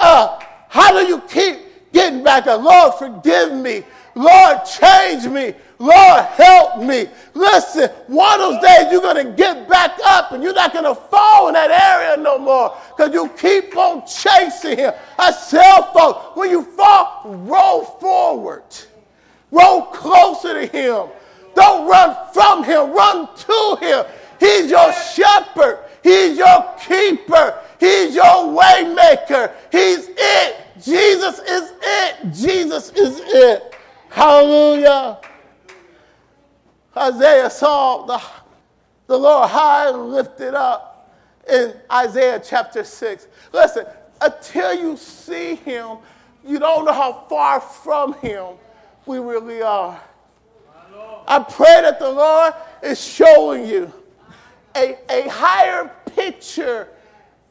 up. 0.01 0.43
How 0.69 0.93
do 0.93 1.07
you 1.07 1.21
keep 1.23 1.93
getting 1.93 2.23
back 2.23 2.47
up? 2.47 2.63
Lord, 2.63 2.95
forgive 2.95 3.53
me. 3.53 3.85
Lord, 4.15 4.59
change 4.65 5.27
me. 5.27 5.55
Lord, 5.83 6.25
help 6.37 6.79
me. 6.79 7.09
Listen, 7.35 7.91
one 8.07 8.41
of 8.41 8.53
those 8.53 8.63
days 8.63 8.93
you're 8.93 9.01
going 9.01 9.27
to 9.27 9.33
get 9.33 9.69
back 9.69 9.99
up 10.05 10.31
and 10.31 10.41
you're 10.41 10.55
not 10.55 10.73
going 10.73 10.85
to 10.85 10.95
fall 10.95 11.49
in 11.49 11.55
that 11.55 11.73
area 11.73 12.23
no 12.23 12.39
more 12.39 12.77
because 12.97 13.13
you 13.13 13.29
keep 13.31 13.77
on 13.77 14.07
chasing 14.07 14.79
him. 14.79 14.93
I 15.19 15.33
tell 15.51 15.93
folks, 15.93 16.37
when 16.37 16.51
you 16.51 16.63
fall, 16.63 17.23
roll 17.25 17.83
forward. 17.83 18.63
Roll 19.51 19.87
closer 19.87 20.55
to 20.55 20.67
him. 20.67 21.09
Don't 21.57 21.89
run 21.89 22.17
from 22.33 22.63
him, 22.63 22.93
run 22.93 23.29
to 23.35 23.77
him. 23.81 24.05
He's 24.39 24.71
your 24.71 24.93
shepherd. 24.93 25.81
He's 26.05 26.39
your 26.39 26.75
keeper. 26.79 27.59
He's 27.81 28.15
your 28.15 28.57
waymaker. 28.57 29.53
He's 29.73 30.09
it. 30.17 30.57
Jesus 30.81 31.41
is 31.41 31.73
it. 31.83 32.33
Jesus 32.33 32.91
is 32.93 33.21
it. 33.21 33.75
Hallelujah. 34.11 35.19
Isaiah 36.97 37.51
saw 37.51 38.07
the, 38.07 38.23
the 39.07 39.19
Lord 39.19 39.49
high 39.49 39.89
and 39.89 40.11
lifted 40.11 40.55
up 40.55 41.11
in 41.49 41.75
Isaiah 41.91 42.41
chapter 42.45 42.85
6. 42.85 43.29
Listen, 43.53 43.87
until 44.21 44.75
you 44.75 44.97
see 44.97 45.57
him, 45.57 45.99
you 46.45 46.59
don't 46.59 46.85
know 46.85 46.93
how 46.93 47.25
far 47.29 47.61
from 47.61 48.15
him 48.15 48.55
we 49.07 49.19
really 49.19 49.63
are. 49.63 50.01
I 51.27 51.39
pray 51.39 51.81
that 51.83 51.99
the 51.99 52.11
Lord 52.11 52.55
is 52.83 53.03
showing 53.03 53.67
you 53.67 53.93
a, 54.77 54.99
a 55.11 55.29
higher 55.29 55.91
picture 56.15 56.89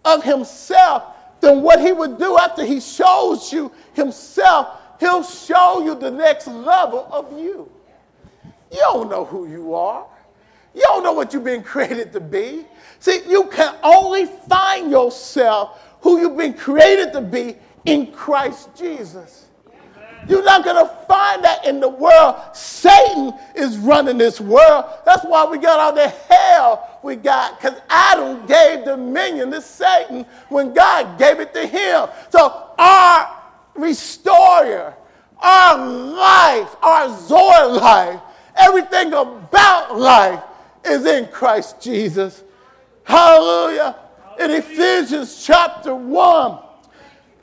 of 0.05 0.23
himself 0.23 1.03
than 1.39 1.61
what 1.61 1.81
he 1.81 1.91
would 1.91 2.17
do 2.17 2.37
after 2.37 2.63
he 2.63 2.79
shows 2.79 3.51
you 3.51 3.71
himself. 3.93 4.77
He'll 4.99 5.23
show 5.23 5.83
you 5.83 5.95
the 5.95 6.11
next 6.11 6.47
level 6.47 7.07
of 7.11 7.37
you. 7.39 7.69
You 8.71 8.79
don't 8.79 9.09
know 9.09 9.25
who 9.25 9.47
you 9.47 9.73
are. 9.73 10.05
You 10.73 10.81
don't 10.83 11.03
know 11.03 11.13
what 11.13 11.33
you've 11.33 11.43
been 11.43 11.63
created 11.73 12.13
to 12.13 12.19
be. 12.19 12.65
See, 12.99 13.21
you 13.27 13.45
can 13.47 13.75
only 13.83 14.25
find 14.25 14.89
yourself 14.89 15.79
who 16.01 16.19
you've 16.19 16.37
been 16.37 16.53
created 16.53 17.13
to 17.13 17.21
be 17.21 17.57
in 17.85 18.11
Christ 18.11 18.69
Jesus. 18.75 19.47
You're 20.27 20.43
not 20.43 20.63
going 20.63 20.85
to 20.85 20.93
find 21.05 21.43
that 21.43 21.65
in 21.65 21.79
the 21.79 21.89
world. 21.89 22.35
Satan 22.53 23.33
is 23.55 23.77
running 23.77 24.17
this 24.17 24.39
world. 24.39 24.85
That's 25.03 25.25
why 25.25 25.45
we 25.45 25.57
got 25.57 25.79
all 25.79 25.93
the 25.93 26.09
hell 26.09 26.99
we 27.03 27.15
got, 27.15 27.59
because 27.59 27.79
Adam 27.89 28.45
gave 28.45 28.85
dominion 28.85 29.49
to 29.51 29.61
Satan 29.61 30.25
when 30.49 30.73
God 30.73 31.17
gave 31.17 31.39
it 31.39 31.53
to 31.53 31.65
him. 31.65 32.07
So 32.29 32.69
our 32.77 33.35
restorer, 33.75 34.93
our 35.39 35.87
life, 35.87 36.75
our 36.83 37.17
Zoe 37.17 37.79
life, 37.79 38.21
everything 38.55 39.13
about 39.13 39.97
life 39.97 40.43
is 40.85 41.05
in 41.05 41.27
Christ 41.27 41.81
Jesus. 41.81 42.43
Hallelujah. 43.03 43.95
In 44.39 44.51
Ephesians 44.51 45.43
chapter 45.45 45.93
1, 45.93 46.59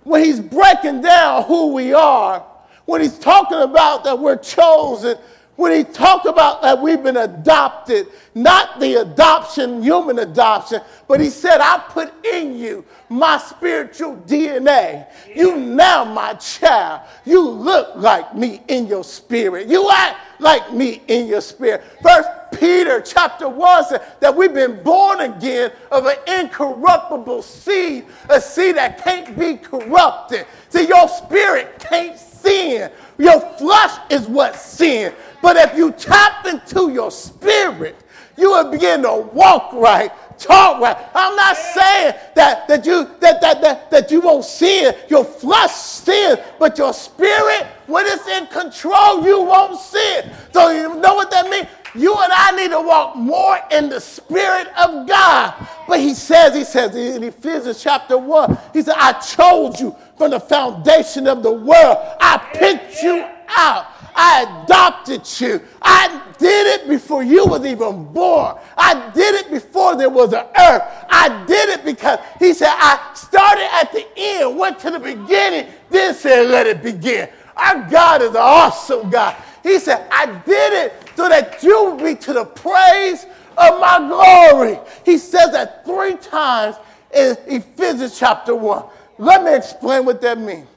when 0.05 0.25
he's 0.25 0.41
breaking 0.41 1.03
down 1.03 1.45
who 1.45 1.73
we 1.73 1.93
are, 1.93 2.45
when 2.87 3.03
he's 3.03 3.19
talking 3.19 3.59
about 3.59 4.05
that 4.05 4.19
we're 4.19 4.37
chosen, 4.37 5.19
when 5.59 5.73
he 5.73 5.83
talked 5.83 6.25
about 6.25 6.63
that 6.63 6.81
we've 6.81 7.03
been 7.03 7.17
adopted, 7.17 8.07
not 8.33 8.79
the 8.79 9.01
adoption, 9.01 9.83
human 9.83 10.21
adoption, 10.21 10.81
but 11.09 11.19
he 11.19 11.29
said, 11.29 11.61
I 11.61 11.79
put 11.89 12.13
in 12.25 12.57
you 12.57 12.85
my 13.09 13.39
spiritual 13.39 14.19
DNA. 14.19 15.09
You 15.35 15.57
now 15.57 16.05
my 16.05 16.35
child. 16.35 17.09
You 17.25 17.43
look 17.43 17.97
like 17.97 18.37
me 18.37 18.63
in 18.69 18.87
your 18.87 19.03
spirit. 19.03 19.67
You 19.67 19.91
act 19.91 20.41
like 20.41 20.73
me 20.73 21.03
in 21.09 21.27
your 21.27 21.41
spirit. 21.41 21.83
First 22.05 22.29
Peter 22.53 23.01
chapter 23.01 23.49
1 23.49 23.85
said 23.85 24.03
that 24.21 24.35
we've 24.35 24.55
been 24.55 24.83
born 24.83 25.21
again 25.21 25.73
of 25.91 26.07
an 26.07 26.17
incorruptible 26.27 27.43
seed, 27.43 28.07
a 28.29 28.41
seed 28.41 28.77
that 28.77 29.03
can't 29.03 29.39
be 29.39 29.57
corrupted. 29.57 30.47
See, 30.71 30.87
your 30.87 31.09
spirit 31.09 31.79
can't 31.79 32.19
sin. 32.19 32.91
Your 33.19 33.41
flesh 33.57 33.99
is 34.11 34.27
what 34.27 34.55
sin. 34.57 35.13
But 35.43 35.57
if 35.57 35.77
you 35.77 35.93
tap 35.93 36.47
into 36.47 36.91
your 36.93 37.11
spirit, 37.11 37.97
you 38.37 38.51
will 38.51 38.71
begin 38.71 39.03
to 39.03 39.29
walk 39.33 39.73
right, 39.73 40.13
talk 40.39 40.81
right. 40.81 40.97
I'm 41.15 41.35
not 41.35 41.57
saying 41.57 42.15
that, 42.37 42.69
that 42.69 42.87
you 42.87 43.11
that, 43.21 43.41
that, 43.41 43.61
that, 43.61 43.91
that 43.91 44.11
you 44.13 44.21
won't 44.21 44.45
sin. 44.45 44.95
Your 45.09 45.25
flesh 45.25 45.73
sin, 45.73 46.39
but 46.59 46.79
your 46.79 46.93
spirit, 46.93 47.67
when 47.87 48.07
it's 48.07 48.27
in 48.29 48.47
control, 48.47 49.25
you 49.25 49.43
won't 49.43 49.81
sin. 49.81 50.31
So 50.53 50.71
you 50.71 51.01
know 51.01 51.15
what 51.15 51.31
that 51.33 51.51
means? 51.51 51.67
You 51.95 52.15
and 52.15 52.33
I 52.33 52.53
need 52.57 52.71
to 52.71 52.81
walk 52.81 53.17
more 53.17 53.59
in 53.71 53.89
the 53.89 54.01
Spirit 54.01 54.69
of 54.77 55.07
God. 55.09 55.55
But 55.87 56.01
he 56.01 56.15
says, 56.15 56.55
he 56.55 56.65
says 56.65 56.95
in 56.95 57.23
Ephesians 57.23 57.83
chapter 57.83 58.19
1, 58.19 58.59
he 58.73 58.83
said, 58.83 58.95
I 58.99 59.13
chose 59.15 59.81
you 59.81 59.97
from 60.17 60.33
the 60.33 60.41
foundation 60.41 61.27
of 61.27 61.43
the 61.43 61.53
world. 61.53 61.97
I 62.21 62.39
picked 62.55 63.03
you 63.03 63.27
out. 63.49 63.87
I 64.21 64.65
adopted 64.65 65.23
you. 65.41 65.63
I 65.81 66.21
did 66.39 66.67
it 66.67 66.89
before 66.89 67.23
you 67.23 67.47
was 67.47 67.65
even 67.65 68.13
born. 68.13 68.57
I 68.77 69.11
did 69.15 69.37
it 69.37 69.51
before 69.51 69.97
there 69.97 70.11
was 70.11 70.33
an 70.33 70.45
earth. 70.59 70.83
I 71.09 71.45
did 71.47 71.69
it 71.69 71.85
because 71.85 72.19
he 72.41 72.53
said, 72.53 72.71
I 72.71 73.13
started 73.15 73.69
at 73.73 73.93
the 73.93 74.05
end, 74.17 74.59
went 74.59 74.81
to 74.81 74.91
the 74.91 74.99
beginning, 74.99 75.73
then 75.89 76.15
said, 76.15 76.49
let 76.49 76.67
it 76.67 76.83
begin. 76.83 77.29
Our 77.57 77.89
God 77.89 78.23
is 78.23 78.31
an 78.31 78.37
awesome 78.39 79.09
God. 79.09 79.37
He 79.69 79.79
said, 79.79 80.07
I 80.11 80.27
did 80.47 80.73
it 80.73 80.95
so 81.15 81.29
that 81.29 81.63
you 81.63 81.99
be 82.03 82.15
to 82.15 82.33
the 82.33 82.47
praise 82.47 83.25
of 83.59 83.79
my 83.81 83.99
glory. 83.99 84.79
He 85.05 85.19
says 85.19 85.53
that 85.53 85.85
three 85.85 86.17
times 86.17 86.77
in 87.13 87.37
Ephesians 87.47 88.19
chapter 88.19 88.55
1. 88.55 88.85
Let 89.19 89.45
me 89.45 89.55
explain 89.55 90.07
what 90.07 90.23
that 90.23 90.39
means, 90.39 90.69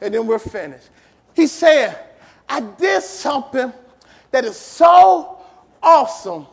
and 0.00 0.14
then 0.14 0.26
we're 0.26 0.38
finished. 0.38 0.88
He's 1.34 1.50
saying, 1.50 1.94
I 2.48 2.60
did 2.60 3.02
something 3.02 3.72
that 4.30 4.44
is 4.44 4.56
so 4.56 5.40
awesome 5.82 6.46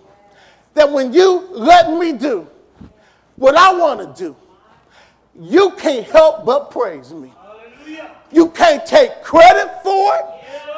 that 0.73 0.91
when 0.91 1.13
you 1.13 1.47
let 1.51 1.91
me 1.93 2.13
do 2.13 2.47
what 3.35 3.55
I 3.55 3.73
want 3.73 4.15
to 4.15 4.23
do, 4.23 4.35
you 5.39 5.71
can't 5.71 6.07
help 6.07 6.45
but 6.45 6.71
praise 6.71 7.13
me. 7.13 7.31
You 8.31 8.49
can't 8.49 8.85
take 8.85 9.21
credit 9.21 9.71
for 9.85 10.15
it. 10.15 10.25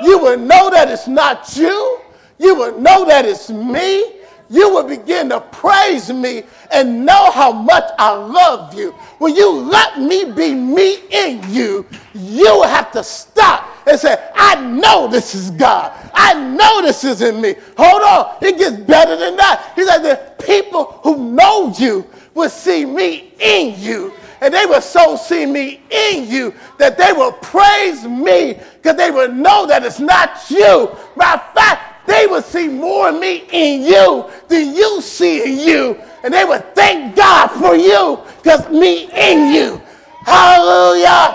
You 0.04 0.20
will 0.20 0.38
know 0.38 0.70
that 0.70 0.90
it's 0.92 1.08
not 1.08 1.56
you. 1.56 2.00
You 2.38 2.54
will 2.54 2.80
know 2.80 3.06
that 3.06 3.26
it's 3.26 3.50
me. 3.50 4.14
You 4.50 4.70
will 4.70 4.88
begin 4.88 5.30
to 5.30 5.42
praise 5.42 6.12
me 6.12 6.44
and 6.72 7.06
know 7.06 7.32
how 7.32 7.52
much 7.52 7.84
I 8.00 8.12
love 8.14 8.74
you. 8.74 8.92
When 9.18 9.36
you 9.36 9.52
let 9.52 10.00
me 10.00 10.32
be 10.32 10.54
me 10.54 11.00
in 11.10 11.42
you, 11.52 11.86
you 12.14 12.62
have 12.64 12.92
to 12.94 13.04
stop 13.04 13.68
and 13.86 14.00
say, 14.00 14.16
I 14.36 14.56
know 14.62 15.08
this 15.08 15.36
is 15.36 15.52
God. 15.52 15.92
I 16.14 16.34
know 16.34 16.82
this 16.82 17.04
is 17.04 17.22
in 17.22 17.42
me. 17.42 17.56
Hold 17.78 18.02
on, 18.04 18.38
it 18.42 18.58
gets 18.58 18.78
better 18.78 19.18
than 19.18 19.36
that. 19.36 19.74
He 19.76 19.86
said, 19.86 20.00
the 20.00 20.44
people 20.44 21.00
who 21.04 21.32
know 21.32 21.74
you 21.78 22.06
will 22.34 22.50
see 22.50 22.86
me 22.86 23.34
in 23.40 23.80
you 23.80 24.14
and 24.42 24.54
they 24.54 24.66
will 24.66 24.82
so 24.82 25.16
see 25.16 25.46
me 25.46 25.82
in 25.90 26.30
you 26.30 26.54
that 26.78 26.98
they 26.98 27.12
will 27.14 27.32
praise 27.32 28.04
me 28.06 28.60
because 28.76 28.96
they 28.96 29.12
will 29.12 29.32
know 29.32 29.66
that 29.68 29.84
it's 29.84 30.00
not 30.00 30.50
you. 30.50 30.90
Of 30.90 31.54
fact, 31.54 32.08
they 32.08 32.28
will 32.28 32.42
see 32.42 32.68
more 32.68 33.10
of 33.10 33.20
me 33.20 33.46
in 33.52 33.82
you 33.82 34.30
than 34.48 34.76
you 34.76 35.02
see 35.02 35.44
in 35.44 35.68
you. 35.68 36.02
And 36.24 36.34
they 36.34 36.46
will 36.46 36.62
thank 36.74 37.16
God 37.16 37.48
for 37.48 37.76
you 37.76 38.20
because 38.38 38.70
me 38.70 39.10
in 39.14 39.54
you. 39.54 39.82
Hallelujah. 40.26 41.34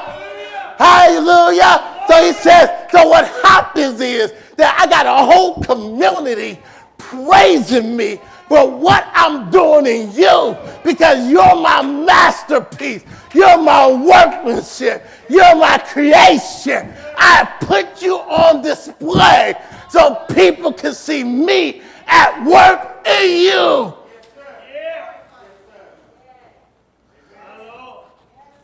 Hallelujah. 0.78 2.04
So 2.08 2.24
he 2.24 2.32
says, 2.32 2.68
so 2.90 3.08
what 3.08 3.26
happens 3.42 4.00
is 4.00 4.32
that 4.56 4.78
I 4.78 4.86
got 4.86 5.06
a 5.06 5.24
whole 5.24 5.62
community 5.62 6.58
praising 6.98 7.96
me 7.96 8.20
for 8.52 8.70
what 8.70 9.10
I'm 9.14 9.50
doing 9.50 9.86
in 9.86 10.12
you 10.12 10.54
because 10.84 11.26
you're 11.30 11.56
my 11.56 11.80
masterpiece. 11.80 13.02
You're 13.32 13.56
my 13.56 13.90
workmanship. 13.90 15.06
You're 15.30 15.56
my 15.56 15.78
creation. 15.78 16.92
I 17.16 17.50
put 17.62 18.02
you 18.02 18.16
on 18.16 18.60
display 18.60 19.54
so 19.88 20.26
people 20.34 20.70
can 20.70 20.92
see 20.92 21.24
me 21.24 21.80
at 22.06 22.44
work 22.44 23.06
in 23.06 23.40
you. 23.40 23.94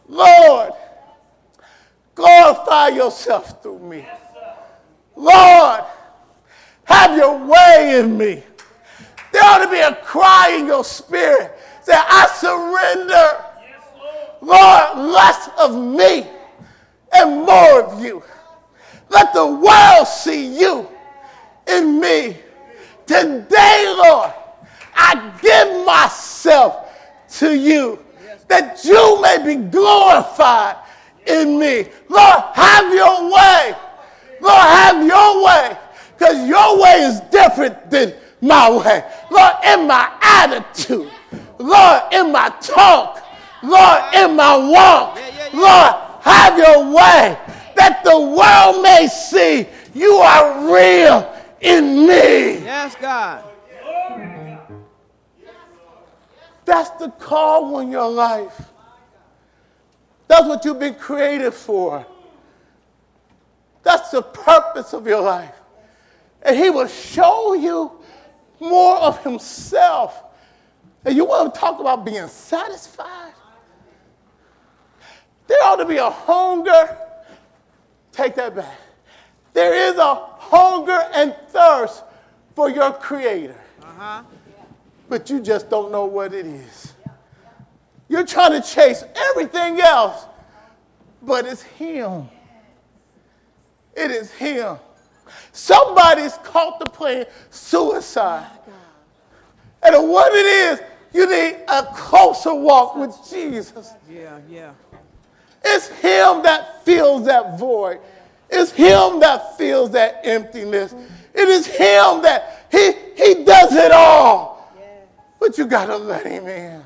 Lord, 0.07 0.72
glorify 2.14 2.88
yourself 2.88 3.62
through 3.62 3.79
me. 3.79 4.05
Lord, 5.16 5.81
have 6.85 7.16
your 7.16 7.38
way 7.38 8.01
in 8.01 8.18
me. 8.18 8.42
There 9.33 9.43
ought 9.45 9.64
to 9.64 9.71
be 9.71 9.81
a 9.81 9.95
cry 9.97 10.57
in 10.59 10.67
your 10.67 10.85
spirit. 10.85 11.59
Say, 11.83 11.95
I 11.95 12.27
surrender. 12.35 13.45
Lord, 14.41 15.12
less 15.12 15.51
of 15.59 15.75
me 15.75 16.27
and 17.12 17.45
more 17.45 17.83
of 17.83 18.03
you. 18.03 18.23
Let 19.11 19.33
the 19.33 19.47
world 19.47 20.07
see 20.07 20.59
you 20.59 20.88
in 21.67 22.01
me. 22.01 22.37
Today, 23.07 23.95
Lord, 23.97 24.33
I 24.95 25.33
give 25.41 25.87
myself 25.87 26.91
to 27.38 27.55
you 27.55 28.05
that 28.49 28.85
you 28.85 29.21
may 29.23 29.38
be 29.45 29.62
glorified 29.71 30.77
in 31.27 31.59
me. 31.59 31.87
Lord, 32.09 32.43
have 32.55 32.93
your 32.93 33.33
way. 33.33 33.75
Lord, 34.41 34.61
have 34.61 35.07
your 35.07 35.45
way. 35.45 35.79
Because 36.17 36.49
your 36.49 36.83
way 36.83 36.93
is 37.03 37.21
different 37.31 37.91
than 37.91 38.14
my 38.40 38.70
way. 38.70 39.05
Lord, 39.31 39.53
in 39.66 39.87
my 39.87 40.11
attitude. 40.20 41.11
Lord, 41.59 42.03
in 42.12 42.33
my 42.33 42.51
talk. 42.61 43.24
Lord, 43.62 44.14
in 44.14 44.37
my 44.37 44.57
walk. 44.57 45.18
Lord, 45.53 45.94
have 46.22 46.59
your 46.59 46.92
way 46.92 47.38
that 47.77 48.03
the 48.05 48.18
world 48.18 48.83
may 48.83 49.09
see 49.09 49.66
you 49.94 50.14
are 50.14 50.72
real 50.72 51.35
in 51.61 52.07
me. 52.07 52.62
Yes, 52.64 52.94
God. 53.01 53.44
That's 56.64 56.90
the 56.90 57.09
call 57.09 57.77
on 57.77 57.90
your 57.90 58.11
life. 58.11 58.68
That's 60.29 60.46
what 60.46 60.64
you've 60.64 60.79
been 60.79 60.94
created 60.94 61.55
for. 61.55 62.07
That's 63.83 64.11
the 64.11 64.20
purpose 64.20 64.92
of 64.92 65.07
your 65.07 65.22
life. 65.22 65.55
And 66.42 66.57
He 66.57 66.68
will 66.68 66.87
show 66.87 67.55
you 67.55 67.98
more 68.61 68.97
of 68.99 69.23
himself. 69.23 70.23
And 71.05 71.16
you 71.16 71.25
want 71.25 71.55
to 71.55 71.61
talk 71.61 71.81
about 71.81 72.05
being 72.05 72.27
satisfied? 72.29 73.33
There 75.47 75.59
ought 75.64 75.77
to 75.77 75.87
be 75.87 75.97
a 75.97 76.11
hunger. 76.11 76.99
Take 78.12 78.35
that 78.35 78.55
back. 78.55 78.79
There 79.55 79.75
is 79.75 79.97
a 79.97 80.14
hunger 80.14 81.01
and 81.14 81.35
thirst 81.49 82.05
for 82.55 82.68
your 82.68 82.92
creator. 82.92 83.61
Uh-huh. 83.83 84.23
But 85.09 85.31
you 85.31 85.40
just 85.40 85.71
don't 85.71 85.90
know 85.90 86.05
what 86.05 86.35
it 86.35 86.47
is. 86.47 86.92
You're 88.09 88.27
trying 88.27 88.61
to 88.61 88.66
chase 88.66 89.05
everything 89.16 89.81
else, 89.81 90.27
but 91.23 91.47
it's 91.47 91.62
him. 91.62 92.29
It 93.97 94.11
is 94.11 94.31
him. 94.31 94.79
Somebody's 95.53 96.35
contemplating 96.43 97.27
suicide. 97.51 98.47
And 99.83 100.09
what 100.09 100.33
it 100.35 100.47
is, 100.47 100.81
you 101.12 101.29
need 101.29 101.64
a 101.69 101.85
closer 101.95 102.55
walk 102.55 102.97
with 102.97 103.17
Jesus. 103.31 103.93
Yeah, 104.11 104.38
yeah. 104.49 104.73
It's 105.64 105.88
Him 105.88 106.43
that 106.43 106.85
fills 106.85 107.27
that 107.27 107.59
void. 107.59 108.01
It's 108.51 108.71
Him 108.71 109.21
that 109.21 109.57
fills 109.59 109.91
that 109.93 110.21
emptiness. 110.25 110.95
It 111.35 111.49
is 111.49 111.67
Him 111.67 112.23
that 112.23 112.67
He, 112.71 112.93
he 113.17 113.45
does 113.45 113.75
it 113.75 113.93
all. 113.93 114.75
But 115.41 115.57
you 115.57 115.67
got 115.67 115.87
to 115.87 115.97
let 115.97 116.27
Him 116.27 116.47
in. 116.47 116.83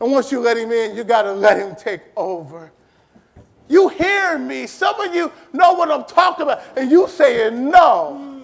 And 0.00 0.12
once 0.12 0.32
you 0.32 0.40
let 0.40 0.56
Him 0.56 0.72
in, 0.72 0.96
you 0.96 1.04
got 1.04 1.22
to 1.22 1.32
let 1.32 1.58
Him 1.58 1.74
take 1.76 2.00
over. 2.16 2.72
You 3.70 3.86
hear 3.86 4.36
me. 4.36 4.66
Some 4.66 5.00
of 5.00 5.14
you 5.14 5.30
know 5.52 5.74
what 5.74 5.92
I'm 5.92 6.04
talking 6.04 6.42
about, 6.42 6.60
and 6.76 6.90
you 6.90 7.06
saying 7.06 7.70
no. 7.70 8.42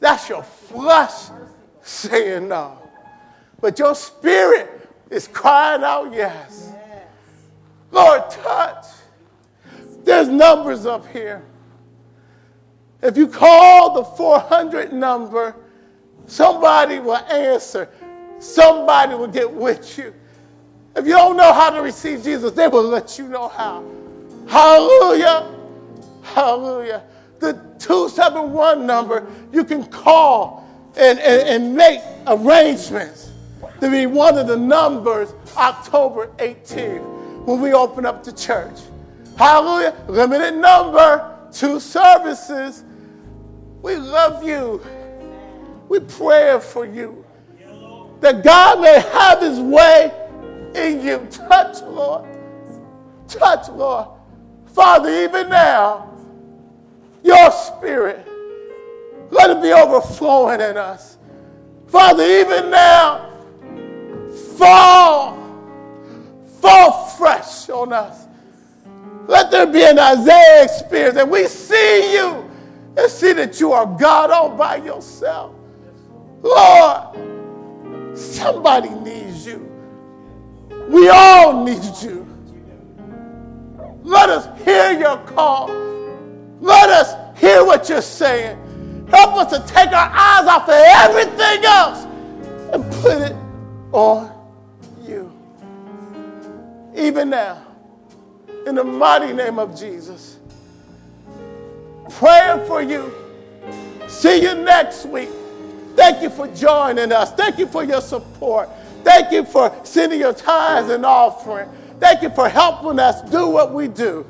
That's 0.00 0.28
your 0.28 0.42
flesh 0.42 1.30
saying 1.80 2.48
no. 2.48 2.78
But 3.62 3.78
your 3.78 3.94
spirit 3.94 4.86
is 5.08 5.26
crying 5.26 5.82
out 5.82 6.12
yes. 6.12 6.70
Lord, 7.90 8.28
touch. 8.28 8.84
There's 10.04 10.28
numbers 10.28 10.84
up 10.84 11.06
here. 11.08 11.42
If 13.00 13.16
you 13.16 13.26
call 13.26 13.94
the 13.94 14.04
400 14.04 14.92
number, 14.92 15.56
somebody 16.26 16.98
will 16.98 17.16
answer. 17.16 17.88
Somebody 18.40 19.14
will 19.14 19.28
get 19.28 19.50
with 19.50 19.96
you. 19.96 20.12
If 20.94 21.06
you 21.06 21.12
don't 21.12 21.38
know 21.38 21.54
how 21.54 21.70
to 21.70 21.80
receive 21.80 22.22
Jesus, 22.22 22.52
they 22.52 22.68
will 22.68 22.82
let 22.82 23.18
you 23.18 23.26
know 23.26 23.48
how. 23.48 23.82
Hallelujah. 24.46 25.54
Hallelujah. 26.22 27.02
The 27.38 27.52
271 27.78 28.86
number 28.86 29.26
you 29.52 29.64
can 29.64 29.84
call 29.84 30.68
and, 30.96 31.18
and, 31.18 31.48
and 31.48 31.76
make 31.76 32.00
arrangements 32.26 33.30
to 33.80 33.90
be 33.90 34.06
one 34.06 34.38
of 34.38 34.46
the 34.46 34.56
numbers 34.56 35.34
October 35.56 36.28
18th 36.38 37.44
when 37.44 37.60
we 37.60 37.72
open 37.72 38.06
up 38.06 38.24
the 38.24 38.32
church. 38.32 38.78
Hallelujah. 39.36 39.94
Limited 40.08 40.56
number, 40.56 41.36
two 41.52 41.80
services. 41.80 42.84
We 43.82 43.96
love 43.96 44.44
you. 44.44 44.80
We 45.88 46.00
pray 46.00 46.58
for 46.60 46.86
you. 46.86 47.24
That 48.20 48.42
God 48.42 48.80
may 48.80 49.00
have 49.00 49.40
his 49.40 49.60
way 49.60 50.12
in 50.74 51.04
you. 51.04 51.26
Touch, 51.30 51.82
Lord. 51.82 52.24
Touch, 53.28 53.68
Lord. 53.68 54.08
Father, 54.74 55.08
even 55.24 55.48
now, 55.48 56.10
your 57.22 57.50
spirit, 57.52 58.26
let 59.30 59.50
it 59.50 59.62
be 59.62 59.72
overflowing 59.72 60.60
in 60.60 60.76
us. 60.76 61.16
Father, 61.86 62.22
even 62.22 62.70
now, 62.70 63.30
fall, 64.56 65.38
fall 66.60 67.06
fresh 67.10 67.70
on 67.70 67.92
us. 67.92 68.26
Let 69.26 69.50
there 69.50 69.66
be 69.66 69.84
an 69.84 69.98
Isaiah 69.98 70.64
experience 70.64 71.16
and 71.16 71.30
we 71.30 71.46
see 71.46 72.12
you 72.14 72.50
and 72.96 73.10
see 73.10 73.32
that 73.32 73.58
you 73.60 73.72
are 73.72 73.86
God 73.86 74.30
all 74.30 74.50
by 74.50 74.76
yourself. 74.76 75.54
Lord, 76.42 77.16
Somebody 78.14 78.90
needs 78.90 79.46
you. 79.46 79.58
We 80.88 81.08
all 81.08 81.64
need 81.64 81.82
you. 82.00 82.23
Let 84.04 84.28
us 84.28 84.62
hear 84.62 84.92
your 84.92 85.16
call. 85.18 85.68
Let 86.60 86.90
us 86.90 87.38
hear 87.40 87.64
what 87.64 87.88
you're 87.88 88.02
saying. 88.02 88.58
Help 89.10 89.34
us 89.36 89.50
to 89.50 89.74
take 89.74 89.88
our 89.88 90.10
eyes 90.12 90.46
off 90.46 90.68
of 90.68 90.74
everything 90.74 91.64
else 91.64 92.04
and 92.72 92.84
put 93.02 93.22
it 93.22 93.36
on 93.92 94.30
you. 95.02 95.32
Even 96.94 97.30
now, 97.30 97.64
in 98.66 98.74
the 98.74 98.84
mighty 98.84 99.32
name 99.32 99.58
of 99.58 99.78
Jesus, 99.78 100.38
praying 102.10 102.66
for 102.66 102.82
you. 102.82 103.12
See 104.06 104.42
you 104.42 104.54
next 104.54 105.06
week. 105.06 105.30
Thank 105.96 106.22
you 106.22 106.28
for 106.28 106.46
joining 106.48 107.10
us. 107.10 107.32
Thank 107.32 107.58
you 107.58 107.66
for 107.66 107.84
your 107.84 108.02
support. 108.02 108.68
Thank 109.02 109.32
you 109.32 109.44
for 109.44 109.74
sending 109.82 110.20
your 110.20 110.34
tithes 110.34 110.90
and 110.90 111.06
offering. 111.06 111.68
Thank 112.00 112.22
you 112.22 112.30
for 112.30 112.48
helping 112.48 112.98
us 112.98 113.22
do 113.30 113.48
what 113.48 113.72
we 113.72 113.88
do. 113.88 114.26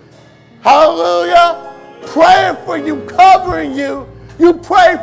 Hallelujah. 0.63 1.75
Praying 2.07 2.57
for 2.65 2.77
you, 2.77 3.05
covering 3.07 3.75
you. 3.77 4.09
You 4.39 4.55
pray 4.55 4.97